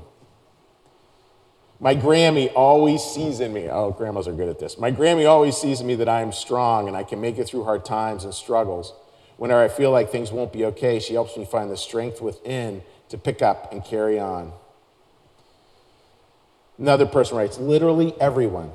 [1.79, 4.77] My Grammy always sees in me, oh, grandmas are good at this.
[4.77, 7.47] My Grammy always sees in me that I am strong and I can make it
[7.47, 8.93] through hard times and struggles.
[9.35, 12.83] Whenever I feel like things won't be okay, she helps me find the strength within
[13.09, 14.53] to pick up and carry on.
[16.77, 18.71] Another person writes literally everyone,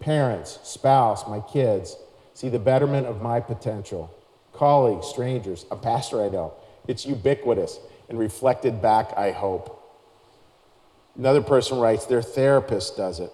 [0.00, 1.96] parents, spouse, my kids,
[2.34, 4.14] see the betterment of my potential.
[4.52, 6.52] Colleagues, strangers, a pastor I know.
[6.86, 9.80] It's ubiquitous and reflected back, I hope.
[11.16, 13.32] Another person writes, their therapist does it.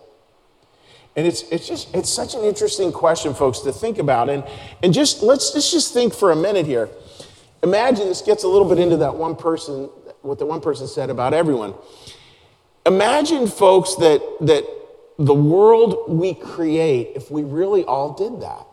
[1.17, 4.31] And it's, it's just, it's such an interesting question, folks, to think about.
[4.31, 4.45] And,
[4.83, 6.89] and just, let's, let's just think for a minute here.
[7.63, 9.91] Imagine this gets a little bit into that one person,
[10.23, 11.75] what the one person said about everyone.
[12.87, 14.65] Imagine, folks, that, that
[15.19, 18.67] the world we create, if we really all did that.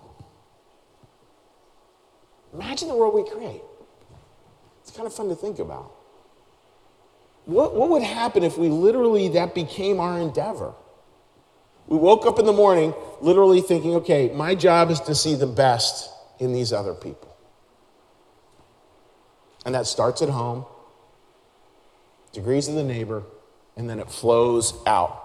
[2.57, 3.61] Imagine the world we create.
[4.81, 5.91] It's kind of fun to think about.
[7.45, 10.73] What, what would happen if we literally, that became our endeavor?
[11.87, 15.47] We woke up in the morning literally thinking, okay, my job is to see the
[15.47, 17.35] best in these other people.
[19.65, 20.65] And that starts at home.
[22.33, 23.23] degrees of the neighbor,
[23.75, 25.23] and then it flows out.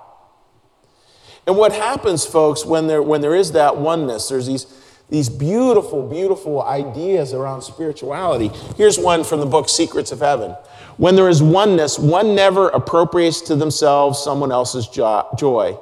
[1.46, 4.66] And what happens, folks, when there, when there is that oneness, there's these,
[5.12, 8.48] these beautiful, beautiful ideas around spirituality.
[8.78, 10.52] Here's one from the book Secrets of Heaven.
[10.96, 15.78] When there is oneness, one never appropriates to themselves someone else's jo- joy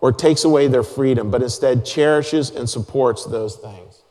[0.00, 4.02] or takes away their freedom, but instead cherishes and supports those things.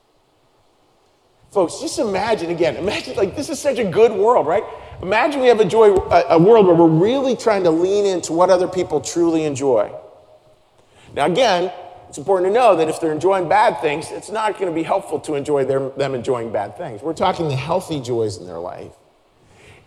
[1.52, 4.64] Folks, just imagine again, imagine like this is such a good world, right?
[5.02, 8.32] Imagine we have a, joy, a, a world where we're really trying to lean into
[8.32, 9.94] what other people truly enjoy.
[11.14, 11.74] Now, again,
[12.12, 14.84] it's important to know that if they're enjoying bad things, it's not going to be
[14.84, 17.02] helpful to enjoy their, them enjoying bad things.
[17.02, 18.92] We're talking the healthy joys in their life.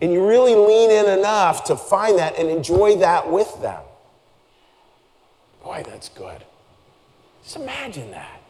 [0.00, 3.82] And you really lean in enough to find that and enjoy that with them.
[5.62, 6.42] Boy, that's good.
[7.42, 8.40] Just imagine that.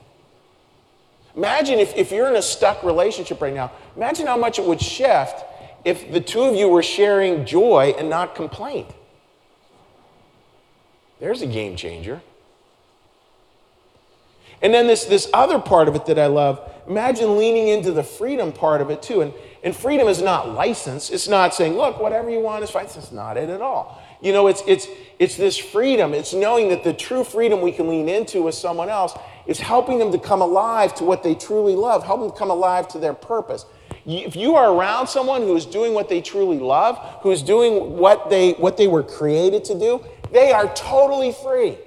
[1.35, 4.81] Imagine if, if you're in a stuck relationship right now, imagine how much it would
[4.81, 5.43] shift
[5.85, 8.87] if the two of you were sharing joy and not complaint.
[11.19, 12.23] There's a game changer.
[14.63, 18.03] And then this, this other part of it that I love, imagine leaning into the
[18.03, 19.21] freedom part of it too.
[19.21, 21.11] And, and freedom is not license.
[21.11, 22.87] It's not saying, look, whatever you want is fine.
[22.87, 24.03] That's not it at all.
[24.21, 24.87] You know, it's, it's,
[25.19, 26.15] it's this freedom.
[26.15, 29.15] It's knowing that the true freedom we can lean into with someone else
[29.47, 32.89] is helping them to come alive to what they truly love, helping them come alive
[32.89, 33.67] to their purpose.
[34.07, 37.97] If you are around someone who is doing what they truly love, who is doing
[37.97, 41.79] what they, what they were created to do, they are totally free.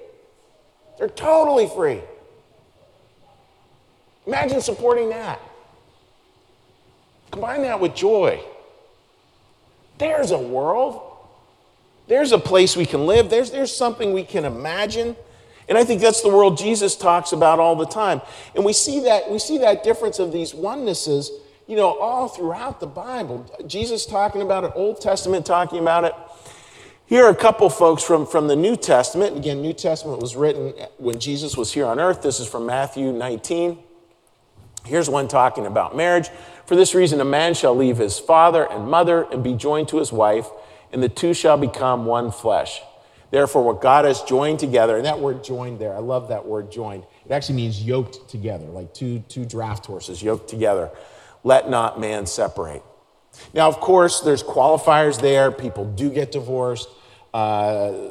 [0.98, 2.02] They're totally free.
[4.28, 5.40] Imagine supporting that.
[7.32, 8.44] Combine that with joy.
[9.98, 11.02] There's a world.
[12.08, 13.30] There's a place we can live.
[13.30, 15.16] There's, there's something we can imagine.
[15.70, 18.22] And I think that's the world Jesus talks about all the time.
[18.56, 21.30] And we see that, we see that difference of these onenesses,
[21.66, 23.46] you know, all throughout the Bible.
[23.66, 26.14] Jesus talking about it, Old Testament talking about it.
[27.06, 29.38] Here are a couple folks from, from the New Testament.
[29.38, 32.22] Again, New Testament was written when Jesus was here on earth.
[32.22, 33.80] This is from Matthew 19.
[34.88, 36.30] Here's one talking about marriage.
[36.66, 39.98] For this reason, a man shall leave his father and mother and be joined to
[39.98, 40.48] his wife,
[40.92, 42.82] and the two shall become one flesh.
[43.30, 46.72] Therefore, what God has joined together, and that word joined there, I love that word
[46.72, 47.04] joined.
[47.26, 50.90] It actually means yoked together, like two, two draft horses yoked together.
[51.44, 52.84] Let not man separate.
[53.54, 55.52] Now, of course, there's qualifiers there.
[55.52, 56.88] People do get divorced.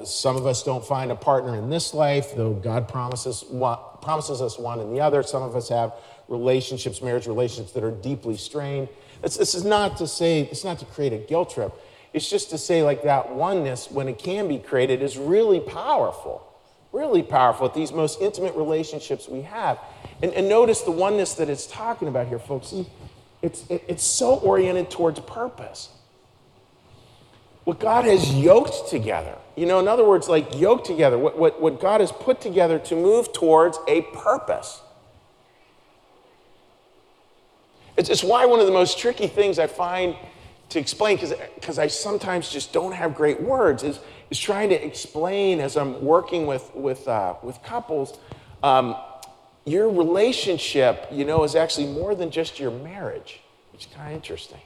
[0.05, 4.41] Some of us don't find a partner in this life, though God promises, one, promises
[4.41, 5.23] us one in the other.
[5.23, 5.95] Some of us have
[6.29, 8.89] relationships, marriage relationships that are deeply strained.
[9.23, 11.73] It's, this is not to say, it's not to create a guilt trip.
[12.13, 16.47] It's just to say, like, that oneness, when it can be created, is really powerful.
[16.93, 19.79] Really powerful at these most intimate relationships we have.
[20.23, 22.73] And, and notice the oneness that it's talking about here, folks.
[23.43, 25.91] It's, it, it's so oriented towards purpose.
[27.67, 31.61] What God has yoked together, you know, in other words, like yoked together, what, what,
[31.61, 34.81] what God has put together to move towards a purpose.
[37.97, 40.15] It's, it's why one of the most tricky things I find
[40.69, 41.19] to explain,
[41.57, 43.99] because I sometimes just don't have great words, is,
[44.31, 48.17] is trying to explain as I'm working with, with, uh, with couples.
[48.63, 48.95] Um,
[49.65, 53.41] your relationship, you know, is actually more than just your marriage,
[53.73, 54.61] which is kind of interesting.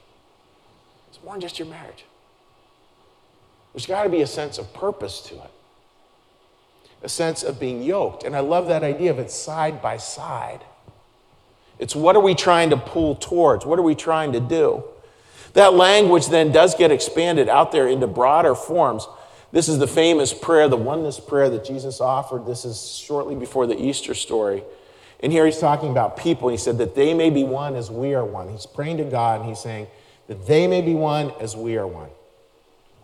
[1.08, 2.04] It's more than just your marriage.
[3.72, 5.50] There's got to be a sense of purpose to it,
[7.02, 8.24] a sense of being yoked.
[8.24, 10.60] And I love that idea of it side by side.
[11.78, 13.64] It's what are we trying to pull towards?
[13.64, 14.84] What are we trying to do?
[15.54, 19.06] That language then does get expanded out there into broader forms.
[19.52, 22.46] This is the famous prayer, the oneness prayer that Jesus offered.
[22.46, 24.62] This is shortly before the Easter story.
[25.20, 26.48] And here he's talking about people.
[26.48, 28.48] He said that they may be one as we are one.
[28.48, 29.88] He's praying to God and he's saying
[30.28, 32.10] that they may be one as we are one.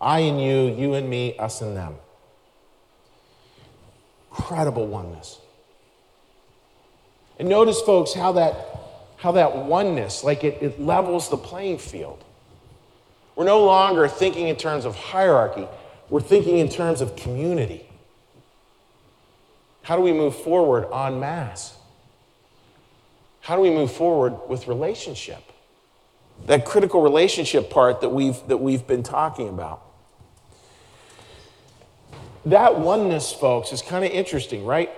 [0.00, 1.94] I and you, you and me, us and them.
[4.30, 5.40] Incredible oneness.
[7.38, 8.54] And notice, folks, how that,
[9.16, 12.22] how that oneness, like it, it levels the playing field.
[13.34, 15.66] We're no longer thinking in terms of hierarchy,
[16.08, 17.86] we're thinking in terms of community.
[19.82, 21.76] How do we move forward en masse?
[23.40, 25.52] How do we move forward with relationship?
[26.44, 29.82] That critical relationship part that we've, that we've been talking about.
[32.44, 34.90] That oneness, folks, is kind of interesting, right?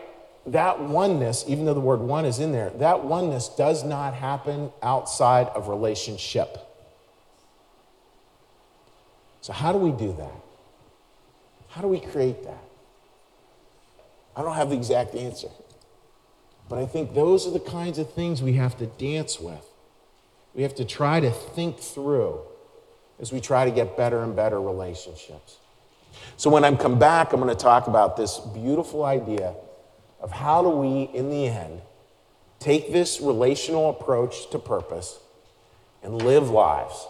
[0.47, 4.71] That oneness, even though the word one is in there, that oneness does not happen
[4.83, 6.59] outside of relationship.
[9.41, 10.43] So, how do we do that?
[11.69, 12.65] How do we create that?
[14.37, 15.49] I don't have the exact answer.
[16.69, 19.65] But I think those are the kinds of things we have to dance with.
[20.59, 22.41] We have to try to think through
[23.21, 25.59] as we try to get better and better relationships.
[26.37, 29.55] So, when I come back, I'm going to talk about this beautiful idea
[30.19, 31.81] of how do we, in the end,
[32.59, 35.21] take this relational approach to purpose
[36.03, 37.07] and live lives,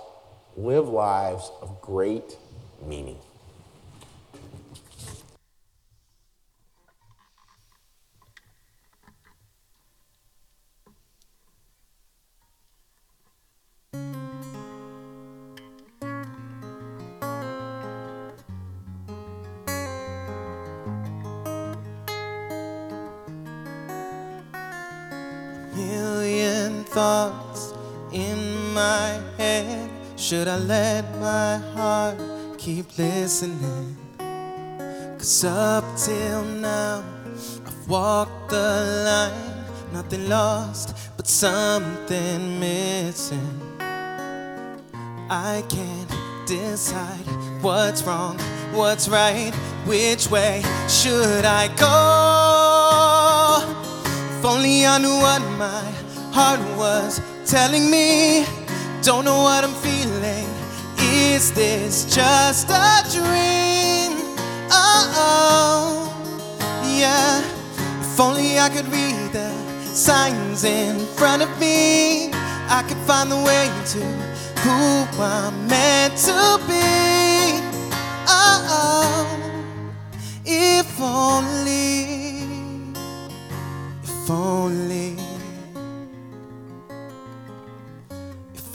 [0.59, 2.36] live lives of great
[2.84, 3.16] meaning.
[26.99, 27.74] Thoughts
[28.11, 29.88] in my head.
[30.16, 32.18] Should I let my heart
[32.59, 33.96] keep listening?
[35.16, 37.05] Cause up till now,
[37.68, 38.70] I've walked the
[39.09, 39.64] line.
[39.92, 43.61] Nothing lost, but something missing.
[45.30, 46.12] I can't
[46.49, 47.28] decide
[47.62, 48.36] what's wrong,
[48.72, 49.55] what's right,
[49.86, 51.96] which way should I go?
[54.36, 55.99] If only I knew what my
[56.32, 58.44] heart was telling me.
[59.02, 60.46] Don't know what I'm feeling.
[60.98, 64.12] Is this just a dream?
[64.70, 65.88] Oh, oh,
[66.84, 67.40] yeah.
[68.00, 69.50] If only I could read the
[69.94, 74.02] signs in front of me, I could find the way to
[74.62, 77.62] who I'm meant to be.
[78.28, 79.92] Oh, oh.
[80.44, 82.18] if only,
[84.02, 85.27] if only,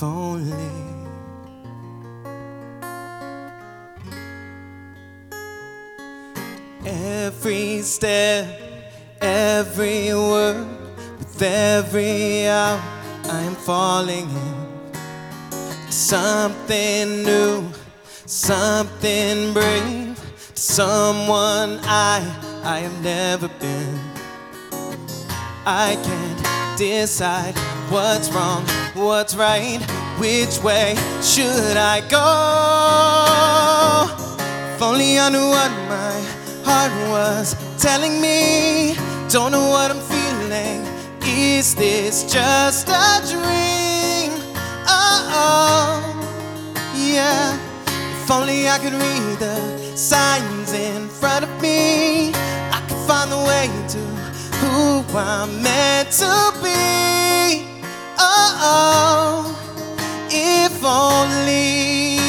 [0.04, 0.70] only.
[6.86, 8.46] Every step,
[9.22, 10.68] every word,
[11.18, 12.80] with every hour,
[13.26, 14.64] I am falling in
[15.94, 17.72] something new,
[18.26, 20.20] something brave,
[20.54, 22.20] someone I
[22.64, 24.00] I have never been.
[25.66, 27.56] I can't decide
[27.90, 29.80] what's wrong, what's right,
[30.20, 32.24] which way should I go?
[34.76, 36.22] If only I knew what my
[36.64, 38.96] heart was telling me.
[39.30, 40.86] Don't know what I'm feeling.
[41.26, 44.32] Is this just a dream?
[44.88, 46.02] Oh,
[46.96, 47.58] yeah.
[48.22, 53.38] If only I could read the signs in front of me, I could find the
[53.38, 54.13] way to
[54.74, 57.64] who I'm meant to be.
[58.18, 59.46] Oh, oh
[60.32, 62.23] if only.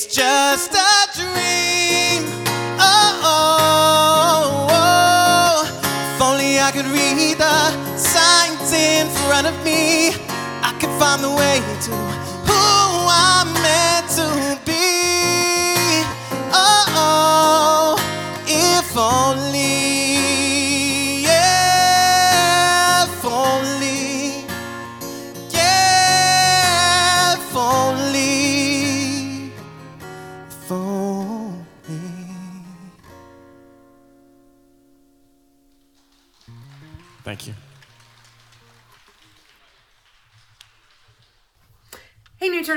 [0.00, 2.24] Is this just a dream?
[2.80, 6.14] Oh, oh, oh.
[6.14, 10.08] If only I could read the signs in front of me,
[10.62, 12.29] I could find the way to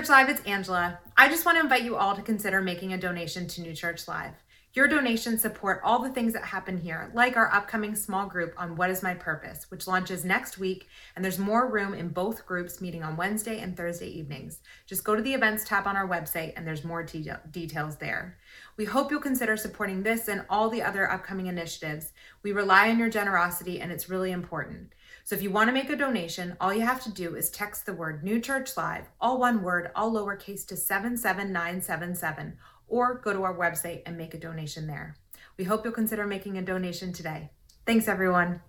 [0.04, 1.00] Church Live, it's Angela.
[1.16, 4.06] I just want to invite you all to consider making a donation to New Church
[4.06, 4.34] Live.
[4.74, 8.76] Your donations support all the things that happen here, like our upcoming small group on
[8.76, 12.82] What is My Purpose, which launches next week, and there's more room in both groups
[12.82, 14.60] meeting on Wednesday and Thursday evenings.
[14.86, 18.38] Just go to the events tab on our website, and there's more de- details there.
[18.76, 22.12] We hope you'll consider supporting this and all the other upcoming initiatives.
[22.42, 24.92] We rely on your generosity, and it's really important.
[25.26, 27.86] So if you want to make a donation, all you have to do is text
[27.86, 32.58] the word New Church Live, all one word, all lowercase to 77977,
[32.90, 35.16] or go to our website and make a donation there.
[35.58, 37.52] We hope you'll consider making a donation today.
[37.86, 38.60] Thanks, everyone.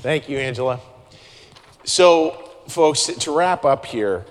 [0.00, 0.80] Thank you, Angela.
[1.84, 4.24] So, folks, to wrap up here,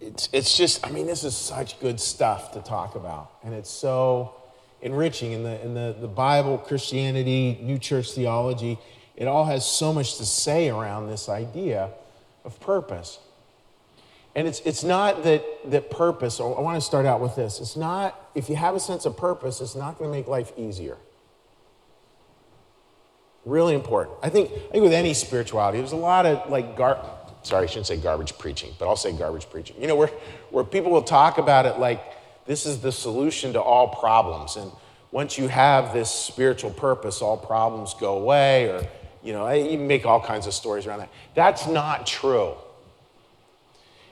[0.00, 3.32] it's, it's just, I mean, this is such good stuff to talk about.
[3.44, 4.36] And it's so
[4.82, 8.78] enriching in the, in the, the Bible, Christianity, New Church theology.
[9.16, 11.90] It all has so much to say around this idea
[12.44, 13.18] of purpose.
[14.34, 17.58] And it's, it's not that, that purpose, oh, I want to start out with this.
[17.58, 20.52] It's not, if you have a sense of purpose, it's not going to make life
[20.58, 20.98] easier.
[23.46, 24.18] Really important.
[24.22, 27.02] I think, I think with any spirituality, there's a lot of like gar,
[27.44, 29.80] sorry, I shouldn't say garbage preaching, but I'll say garbage preaching.
[29.80, 30.10] You know, where,
[30.50, 32.02] where people will talk about it like
[32.46, 34.56] this is the solution to all problems.
[34.56, 34.70] And
[35.10, 38.86] once you have this spiritual purpose, all problems go away, or,
[39.22, 41.10] you know, eh, you make all kinds of stories around that.
[41.34, 42.54] That's not true.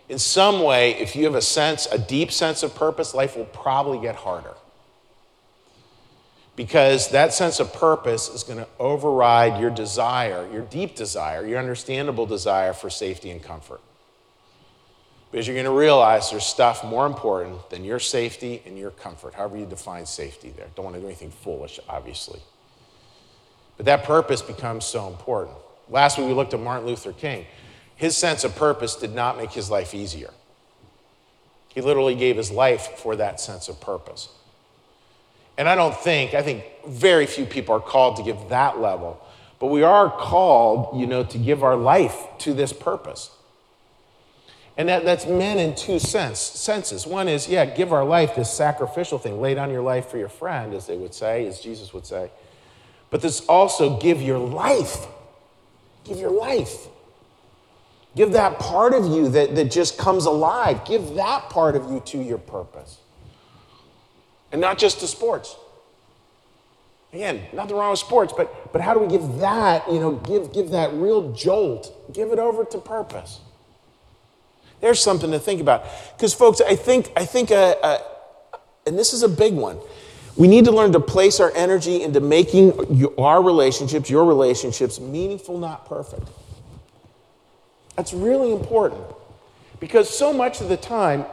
[0.09, 3.47] In some way, if you have a sense, a deep sense of purpose, life will
[3.47, 4.55] probably get harder.
[6.57, 11.59] Because that sense of purpose is going to override your desire, your deep desire, your
[11.59, 13.81] understandable desire for safety and comfort.
[15.35, 19.35] Because you're going to realize there's stuff more important than your safety and your comfort,
[19.35, 20.69] however you define safety there.
[20.77, 22.39] Don't want to do anything foolish, obviously.
[23.77, 25.57] But that purpose becomes so important.
[25.89, 27.47] Last week we looked at Martin Luther King.
[27.97, 30.31] His sense of purpose did not make his life easier.
[31.67, 34.29] He literally gave his life for that sense of purpose.
[35.59, 39.21] And I don't think, I think very few people are called to give that level,
[39.59, 43.33] but we are called, you know, to give our life to this purpose.
[44.77, 47.07] And that, that's men in two sense, senses.
[47.07, 50.29] One is, yeah, give our life, this sacrificial thing, lay down your life for your
[50.29, 52.31] friend, as they would say, as Jesus would say.
[53.11, 55.07] But this also give your life.
[56.03, 56.89] Give your life.
[58.17, 60.85] Give that part of you that, that just comes alive.
[60.85, 62.99] Give that part of you to your purpose.
[64.51, 65.57] And not just to sports.
[67.13, 70.53] Again, nothing wrong with sports, but, but how do we give that, you know, give,
[70.53, 73.39] give that real jolt, give it over to purpose?
[74.81, 75.85] There's something to think about.
[76.17, 77.99] Because, folks, I think, I think uh, uh,
[78.87, 79.79] and this is a big one,
[80.37, 85.59] we need to learn to place our energy into making our relationships, your relationships, meaningful,
[85.59, 86.29] not perfect.
[87.97, 89.03] That's really important
[89.79, 91.25] because so much of the time,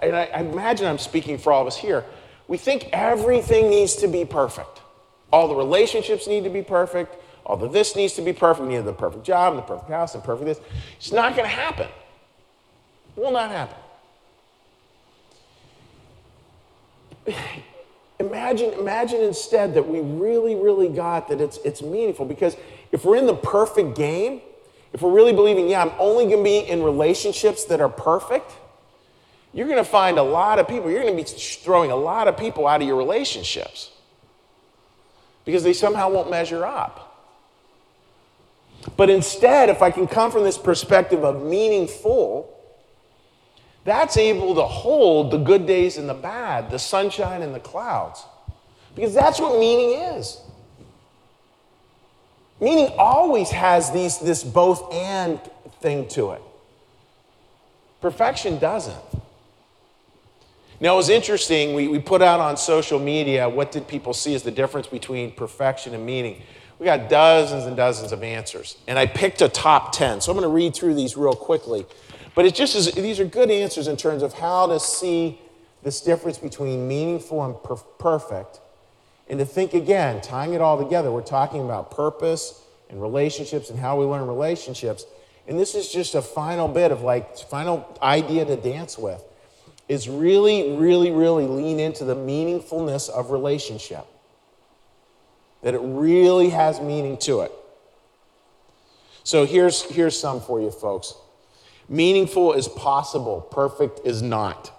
[0.00, 2.04] and I, I imagine I'm speaking for all of us here,
[2.48, 4.80] we think everything needs to be perfect.
[5.32, 7.16] All the relationships need to be perfect.
[7.44, 8.66] All the this needs to be perfect.
[8.66, 10.60] We need the perfect job and the perfect house and perfect this.
[10.96, 11.88] It's not going to happen.
[13.16, 13.76] Will not happen.
[18.18, 22.56] Imagine, imagine instead that we really, really got that it's, it's meaningful because
[22.92, 24.40] if we're in the perfect game,
[24.92, 28.52] if we're really believing, yeah, I'm only going to be in relationships that are perfect,
[29.52, 32.28] you're going to find a lot of people, you're going to be throwing a lot
[32.28, 33.90] of people out of your relationships
[35.44, 37.02] because they somehow won't measure up.
[38.96, 42.55] But instead, if I can come from this perspective of meaningful,
[43.86, 48.24] that's able to hold the good days and the bad, the sunshine and the clouds.
[48.96, 50.40] Because that's what meaning is.
[52.60, 55.40] Meaning always has these, this both and
[55.80, 56.42] thing to it.
[58.00, 58.96] Perfection doesn't.
[60.80, 61.72] Now, it was interesting.
[61.74, 65.30] We, we put out on social media what did people see as the difference between
[65.30, 66.42] perfection and meaning.
[66.78, 68.76] We got dozens and dozens of answers.
[68.86, 70.20] And I picked a top 10.
[70.20, 71.86] So I'm going to read through these real quickly.
[72.36, 75.40] But it just is, these are good answers in terms of how to see
[75.82, 78.60] this difference between meaningful and per- perfect
[79.28, 83.78] and to think again, tying it all together, we're talking about purpose and relationships and
[83.78, 85.04] how we learn relationships.
[85.48, 89.22] And this is just a final bit of like, final idea to dance with
[89.88, 94.04] is really, really, really lean into the meaningfulness of relationship.
[95.62, 97.52] That it really has meaning to it.
[99.24, 101.14] So here's, here's some for you, folks.
[101.88, 104.72] Meaningful is possible, perfect is not.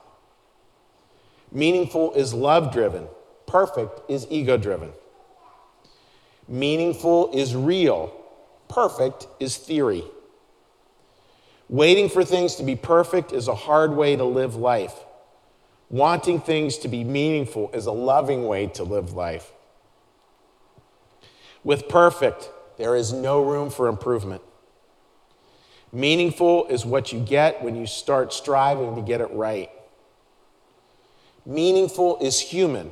[1.52, 3.08] Meaningful is love driven,
[3.48, 4.92] Perfect is ego driven.
[6.48, 8.14] Meaningful is real.
[8.68, 10.04] Perfect is theory.
[11.70, 14.96] Waiting for things to be perfect is a hard way to live life.
[15.90, 19.52] Wanting things to be meaningful is a loving way to live life.
[21.64, 24.42] With perfect, there is no room for improvement.
[25.92, 29.70] Meaningful is what you get when you start striving to get it right.
[31.46, 32.92] Meaningful is human.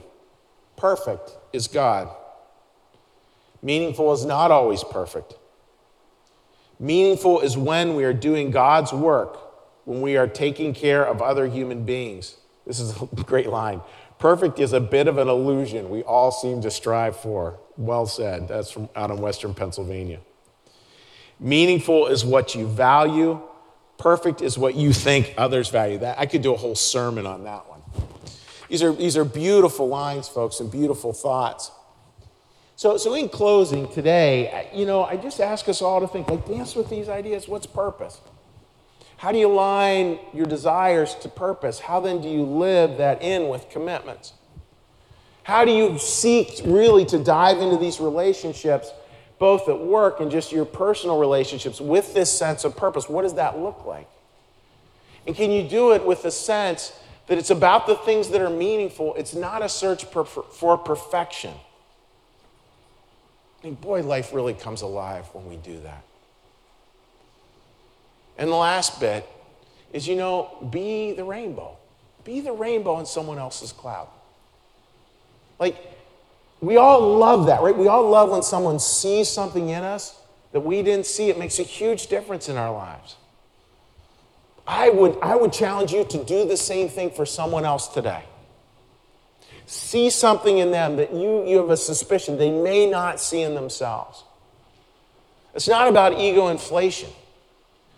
[0.77, 2.09] Perfect is God.
[3.61, 5.33] Meaningful is not always perfect.
[6.79, 9.39] Meaningful is when we are doing God's work,
[9.85, 12.37] when we are taking care of other human beings.
[12.65, 13.81] This is a great line.
[14.19, 17.59] Perfect is a bit of an illusion we all seem to strive for.
[17.77, 18.47] Well said.
[18.47, 20.19] That's from out in Western Pennsylvania.
[21.39, 23.41] Meaningful is what you value.
[23.97, 25.97] Perfect is what you think others value.
[25.99, 27.81] That I could do a whole sermon on that one.
[28.69, 31.71] These are, these are beautiful lines, folks, and beautiful thoughts.
[32.77, 36.45] So, so in closing today, you know, I just ask us all to think, like,
[36.45, 37.47] dance with these ideas.
[37.47, 38.19] What's purpose?
[39.17, 41.79] How do you align your desires to purpose?
[41.79, 44.33] How then do you live that in with commitments?
[45.43, 48.91] How do you seek really to dive into these relationships,
[49.39, 53.09] both at work and just your personal relationships, with this sense of purpose?
[53.09, 54.07] What does that look like?
[55.27, 56.93] And can you do it with the sense
[57.27, 59.15] that it's about the things that are meaningful?
[59.15, 61.53] It's not a search for, for perfection.
[63.61, 66.03] I mean, boy, life really comes alive when we do that.
[68.37, 69.27] And the last bit
[69.91, 71.77] is, you know, be the rainbow.
[72.23, 74.07] Be the rainbow in someone else's cloud.
[75.57, 75.77] Like,
[76.61, 77.75] we all love that, right?
[77.75, 80.19] We all love when someone sees something in us
[80.51, 81.29] that we didn't see.
[81.29, 83.17] It makes a huge difference in our lives.
[84.67, 88.23] I would, I would challenge you to do the same thing for someone else today.
[89.67, 93.53] See something in them that you, you have a suspicion they may not see in
[93.53, 94.23] themselves.
[95.53, 97.09] It's not about ego inflation.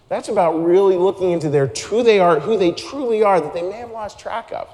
[0.09, 3.61] That's about really looking into their who they are, who they truly are, that they
[3.61, 4.69] may have lost track of.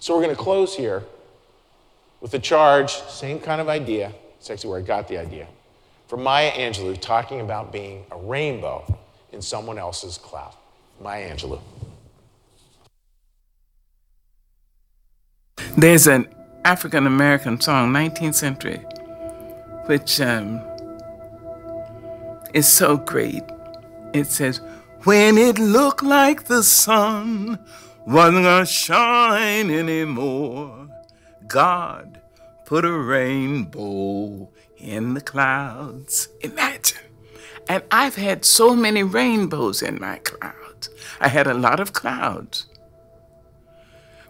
[0.00, 1.02] So we're going to close here
[2.24, 4.10] with the charge, same kind of idea.
[4.38, 5.46] It's actually where I got the idea.
[6.08, 8.82] From Maya Angelou talking about being a rainbow
[9.32, 10.54] in someone else's cloud.
[11.02, 11.60] Maya Angelou.
[15.76, 16.26] There's an
[16.64, 18.78] African American song, 19th century,
[19.84, 20.62] which um,
[22.54, 23.42] is so great.
[24.14, 24.62] It says,
[25.02, 27.58] When it looked like the sun
[28.06, 30.88] wasn't gonna shine anymore,
[31.46, 32.13] God
[32.64, 36.28] put a rainbow in the clouds.
[36.40, 36.98] Imagine.
[37.68, 40.90] And I've had so many rainbows in my clouds.
[41.20, 42.66] I had a lot of clouds.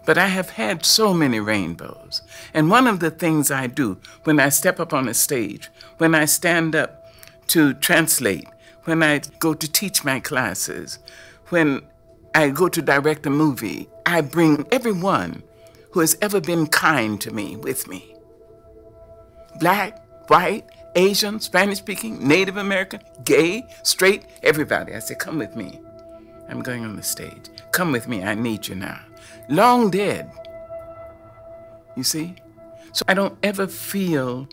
[0.05, 2.21] But I have had so many rainbows.
[2.53, 6.13] And one of the things I do when I step up on a stage, when
[6.13, 7.11] I stand up
[7.47, 8.47] to translate,
[8.83, 10.99] when I go to teach my classes,
[11.49, 11.81] when
[12.35, 15.43] I go to direct a movie, I bring everyone
[15.91, 18.14] who has ever been kind to me with me.
[19.59, 24.93] Black, white, Asian, Spanish speaking, Native American, gay, straight, everybody.
[24.93, 25.79] I say, come with me.
[26.47, 27.49] I'm going on the stage.
[27.71, 28.23] Come with me.
[28.23, 29.01] I need you now
[29.49, 30.31] long dead.
[31.95, 32.35] You see?
[32.93, 34.47] So I don't ever feel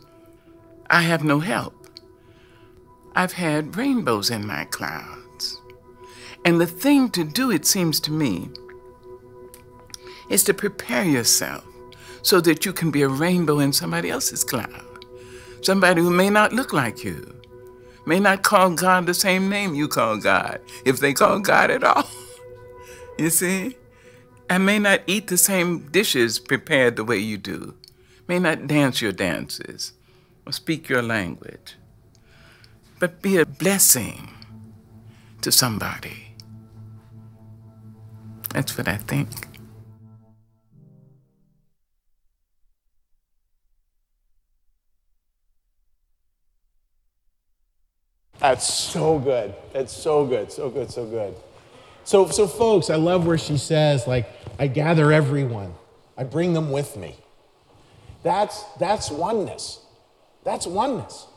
[0.91, 1.75] I have no help.
[3.15, 5.61] I've had rainbows in my clouds.
[6.45, 8.49] And the thing to do, it seems to me,
[10.29, 11.65] is to prepare yourself
[12.23, 14.82] so that you can be a rainbow in somebody else's cloud.
[15.63, 17.41] Somebody who may not look like you,
[18.05, 21.85] may not call God the same name you call God, if they call God at
[21.85, 22.09] all.
[23.19, 23.77] you see?
[24.51, 27.75] I may not eat the same dishes prepared the way you do,
[28.27, 29.93] may not dance your dances
[30.45, 31.77] or speak your language,
[32.99, 34.31] but be a blessing
[35.43, 36.35] to somebody.
[38.51, 39.52] That's what I think.
[48.43, 49.55] That's so good.
[49.73, 50.51] That's so good.
[50.51, 50.91] So good.
[50.91, 51.37] So good.
[52.03, 54.29] So, so folks, I love where she says, like,
[54.59, 55.75] I gather everyone,
[56.19, 57.15] I bring them with me.
[58.25, 59.79] That's, that's oneness.
[60.43, 61.29] That's oneness.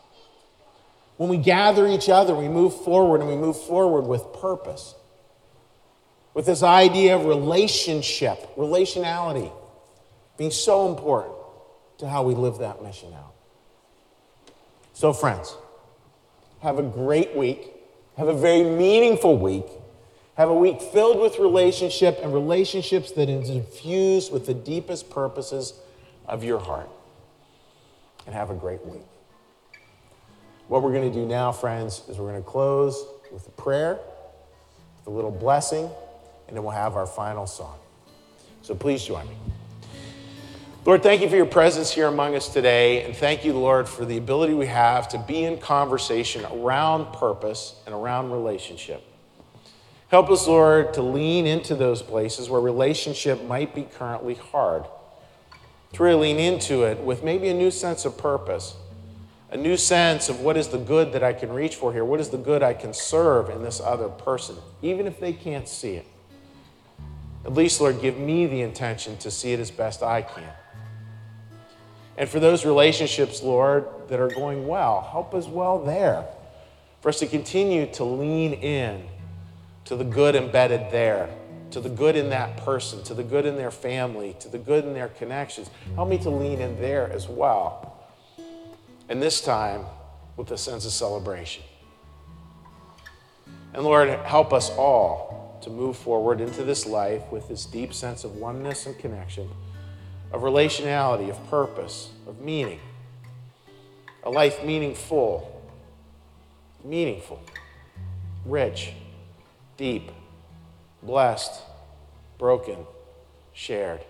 [1.17, 4.95] When we gather each other, we move forward and we move forward with purpose.
[6.33, 9.51] With this idea of relationship, relationality
[10.37, 11.35] being so important
[11.99, 13.33] to how we live that mission out.
[14.93, 15.55] So, friends,
[16.65, 17.71] have a great week.
[18.17, 19.65] Have a very meaningful week.
[20.35, 25.79] Have a week filled with relationship and relationships that is infused with the deepest purposes
[26.27, 26.89] of your heart.
[28.25, 29.05] And have a great week.
[30.67, 33.99] What we're going to do now, friends, is we're going to close with a prayer,
[34.97, 35.87] with a little blessing,
[36.47, 37.77] and then we'll have our final song.
[38.63, 39.35] So please join me.
[40.85, 43.01] Lord, thank you for your presence here among us today.
[43.01, 47.81] And thank you, Lord, for the ability we have to be in conversation around purpose
[47.87, 49.03] and around relationship.
[50.09, 54.85] Help us, Lord, to lean into those places where relationship might be currently hard.
[55.93, 58.75] To really lean into it with maybe a new sense of purpose,
[59.49, 62.19] a new sense of what is the good that I can reach for here, what
[62.19, 65.95] is the good I can serve in this other person, even if they can't see
[65.95, 66.05] it.
[67.43, 70.53] At least, Lord, give me the intention to see it as best I can.
[72.17, 76.25] And for those relationships, Lord, that are going well, help us well there.
[77.01, 79.03] For us to continue to lean in
[79.85, 81.29] to the good embedded there,
[81.71, 84.85] to the good in that person, to the good in their family, to the good
[84.85, 85.69] in their connections.
[85.95, 88.09] Help me to lean in there as well.
[89.09, 89.85] And this time
[90.37, 91.63] with a sense of celebration.
[93.73, 98.23] And Lord, help us all to move forward into this life with this deep sense
[98.23, 99.49] of oneness and connection,
[100.35, 102.81] of relationality, of purpose, of meaning.
[104.25, 105.63] A life meaningful,
[106.83, 107.41] meaningful,
[108.45, 108.91] rich,
[109.77, 110.11] deep,
[111.01, 111.61] blessed,
[112.37, 112.79] broken,
[113.53, 114.01] shared,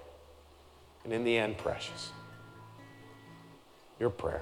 [1.03, 2.09] and in the end, precious.
[3.99, 4.41] Your prayer.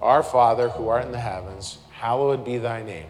[0.00, 3.06] Our Father who art in the heavens, hallowed be thy name.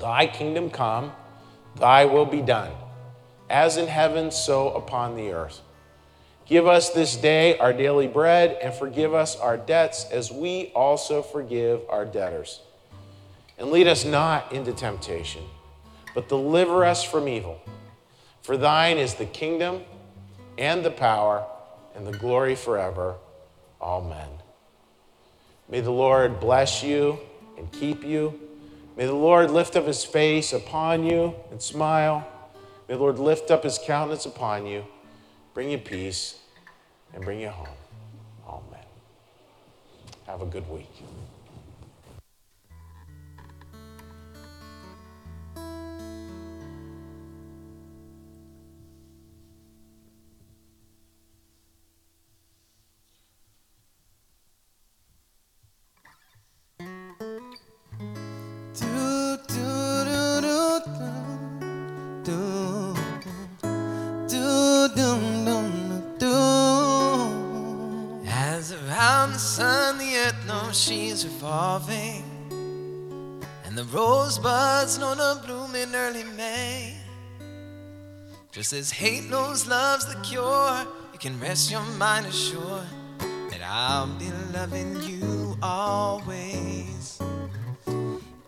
[0.00, 1.12] Thy kingdom come,
[1.76, 2.72] thy will be done,
[3.48, 5.60] as in heaven, so upon the earth.
[6.46, 11.22] Give us this day our daily bread, and forgive us our debts as we also
[11.22, 12.60] forgive our debtors.
[13.58, 15.42] And lead us not into temptation,
[16.14, 17.60] but deliver us from evil.
[18.42, 19.82] For thine is the kingdom,
[20.58, 21.46] and the power,
[21.94, 23.14] and the glory forever.
[23.80, 24.28] Amen.
[25.68, 27.18] May the Lord bless you
[27.56, 28.38] and keep you.
[28.96, 32.28] May the Lord lift up his face upon you and smile.
[32.88, 34.84] May the Lord lift up his countenance upon you,
[35.54, 36.40] bring you peace,
[37.14, 37.68] and bring you home.
[38.46, 38.84] Amen.
[40.26, 40.90] Have a good week.
[78.64, 82.86] Just as hate knows love's the cure, you can rest your mind assured
[83.50, 87.20] that I'll be loving you always.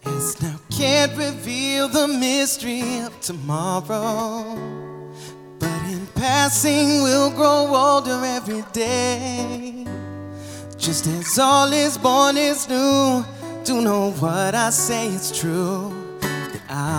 [0.06, 4.56] As now can't reveal the mystery of tomorrow,
[5.58, 9.86] but in passing we'll grow older every day.
[10.78, 13.22] Just as all is born is new,
[13.64, 15.95] do know what I say is true.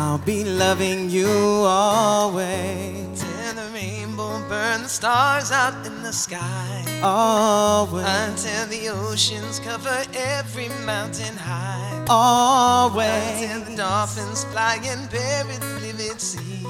[0.07, 3.21] I'll be loving you always.
[3.21, 6.85] Till the rainbow burn the stars out in the sky.
[7.03, 8.05] Always.
[8.05, 12.05] Until the oceans cover every mountain high.
[12.07, 13.51] Always.
[13.51, 15.57] Until the dolphins fly and bury
[15.91, 16.63] the sea.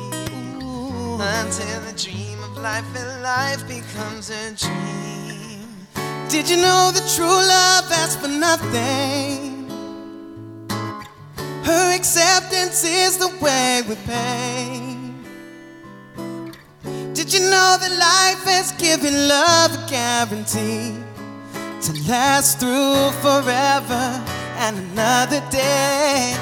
[1.38, 5.70] Until the dream of life and life becomes a dream.
[6.28, 9.57] Did you know that true love asks for nothing?
[11.68, 14.96] Her acceptance is the way we pay.
[17.14, 20.96] Did you know that life has given love a guarantee
[21.82, 24.24] to last through forever
[24.64, 26.38] and another day?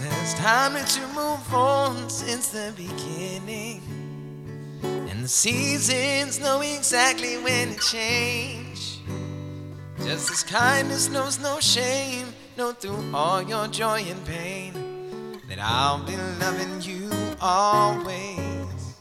[0.00, 3.82] There's time to move on since the beginning.
[4.82, 9.00] And the seasons know exactly when to change.
[9.98, 14.72] Just as kindness knows no shame, know through all your joy and pain
[15.48, 17.08] that I'll be loving you
[17.40, 18.96] always.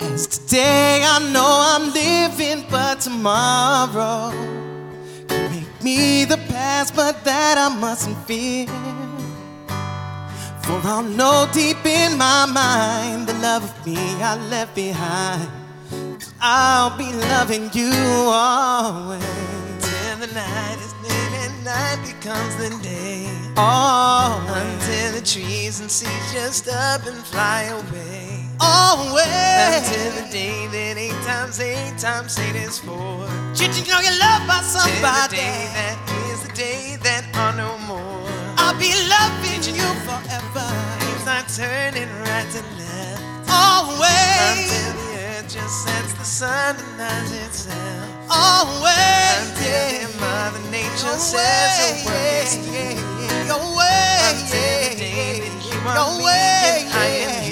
[0.00, 4.30] As today I know I'm living, but tomorrow
[5.28, 8.68] can make me the past, but that I mustn't fear.
[10.62, 15.50] For I'll know deep in my mind the love of me I left behind.
[16.40, 19.44] I'll be loving you always.
[20.20, 21.33] The night is and
[21.64, 23.26] night becomes the day.
[23.56, 24.50] Always.
[24.52, 28.44] Until the trees and seas just up and fly away.
[28.60, 29.24] Always.
[29.24, 33.26] Until the day that eight times eight times eight is four.
[33.56, 35.00] Did you know you're loved by somebody?
[35.00, 35.96] Till the day that
[36.30, 38.28] is the day that are no more.
[38.60, 40.68] I'll be loving you forever.
[41.16, 43.48] It's not turning right to left.
[43.48, 45.13] Always.
[45.48, 48.08] Just sets the sun denies itself.
[48.30, 48.88] Always.
[49.44, 50.08] Until yeah.
[50.18, 54.24] Mother Nature your says way, a word is yeah, yeah, Your way.
[54.24, 57.43] Until the day that you are me way, and I am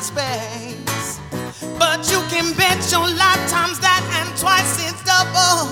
[0.00, 1.20] and space.
[1.78, 5.68] But you can bet your life times that and twice it's double.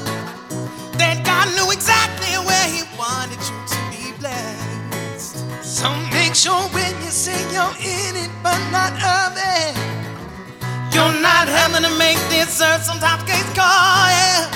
[0.99, 5.41] That God knew exactly where He wanted you to be blessed.
[5.62, 9.74] So make sure when you say you're in it but not of it,
[10.93, 14.09] you're not having to make this earth sometimes case call.
[14.12, 14.51] Yeah.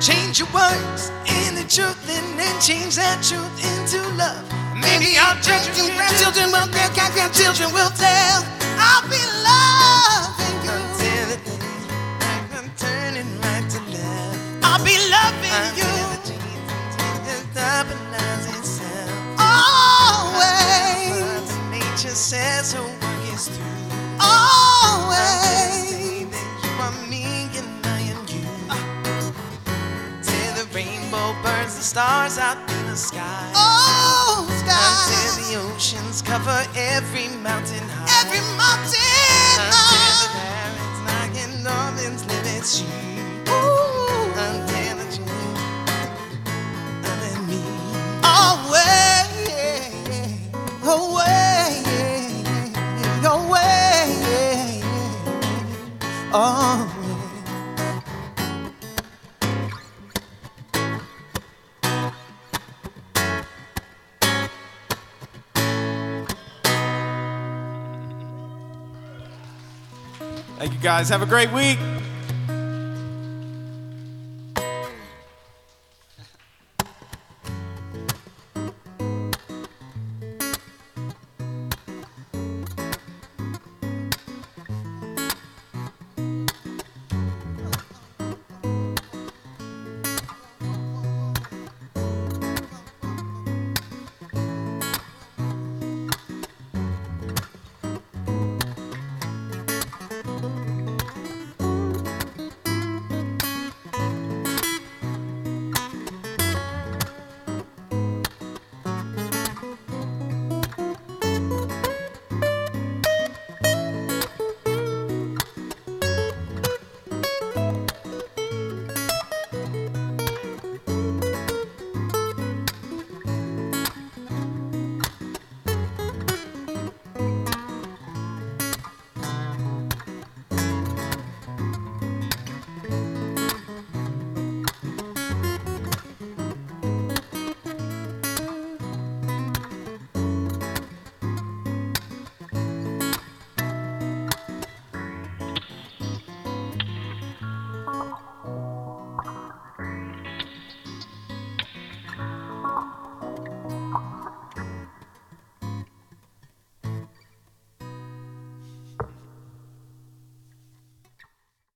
[0.00, 4.44] Change your words into truth and then change that truth into love.
[4.76, 8.57] Maybe our children, grandchildren, well, their grandchildren will tell.
[8.78, 11.58] I'll be loving you until the day
[12.56, 14.64] I'm turning right to left.
[14.64, 15.88] I'll be loving you.
[20.20, 21.48] Always.
[21.70, 24.18] Nature says her work is through.
[24.20, 25.90] Always.
[26.62, 28.46] You are me and I am you.
[30.22, 33.50] Till the rainbow burns the stars out in the sky.
[33.54, 34.78] Oh, sky.
[34.88, 37.97] Until the oceans cover every mountain high.
[38.20, 42.86] Every mountain Until knocking Norman's limits you.
[43.46, 45.54] Until the dream
[47.04, 47.62] of and me.
[48.24, 49.26] Away,
[50.84, 51.70] away,
[53.24, 54.82] away,
[56.34, 57.07] away.
[70.78, 71.08] You guys.
[71.08, 71.97] Have a great week.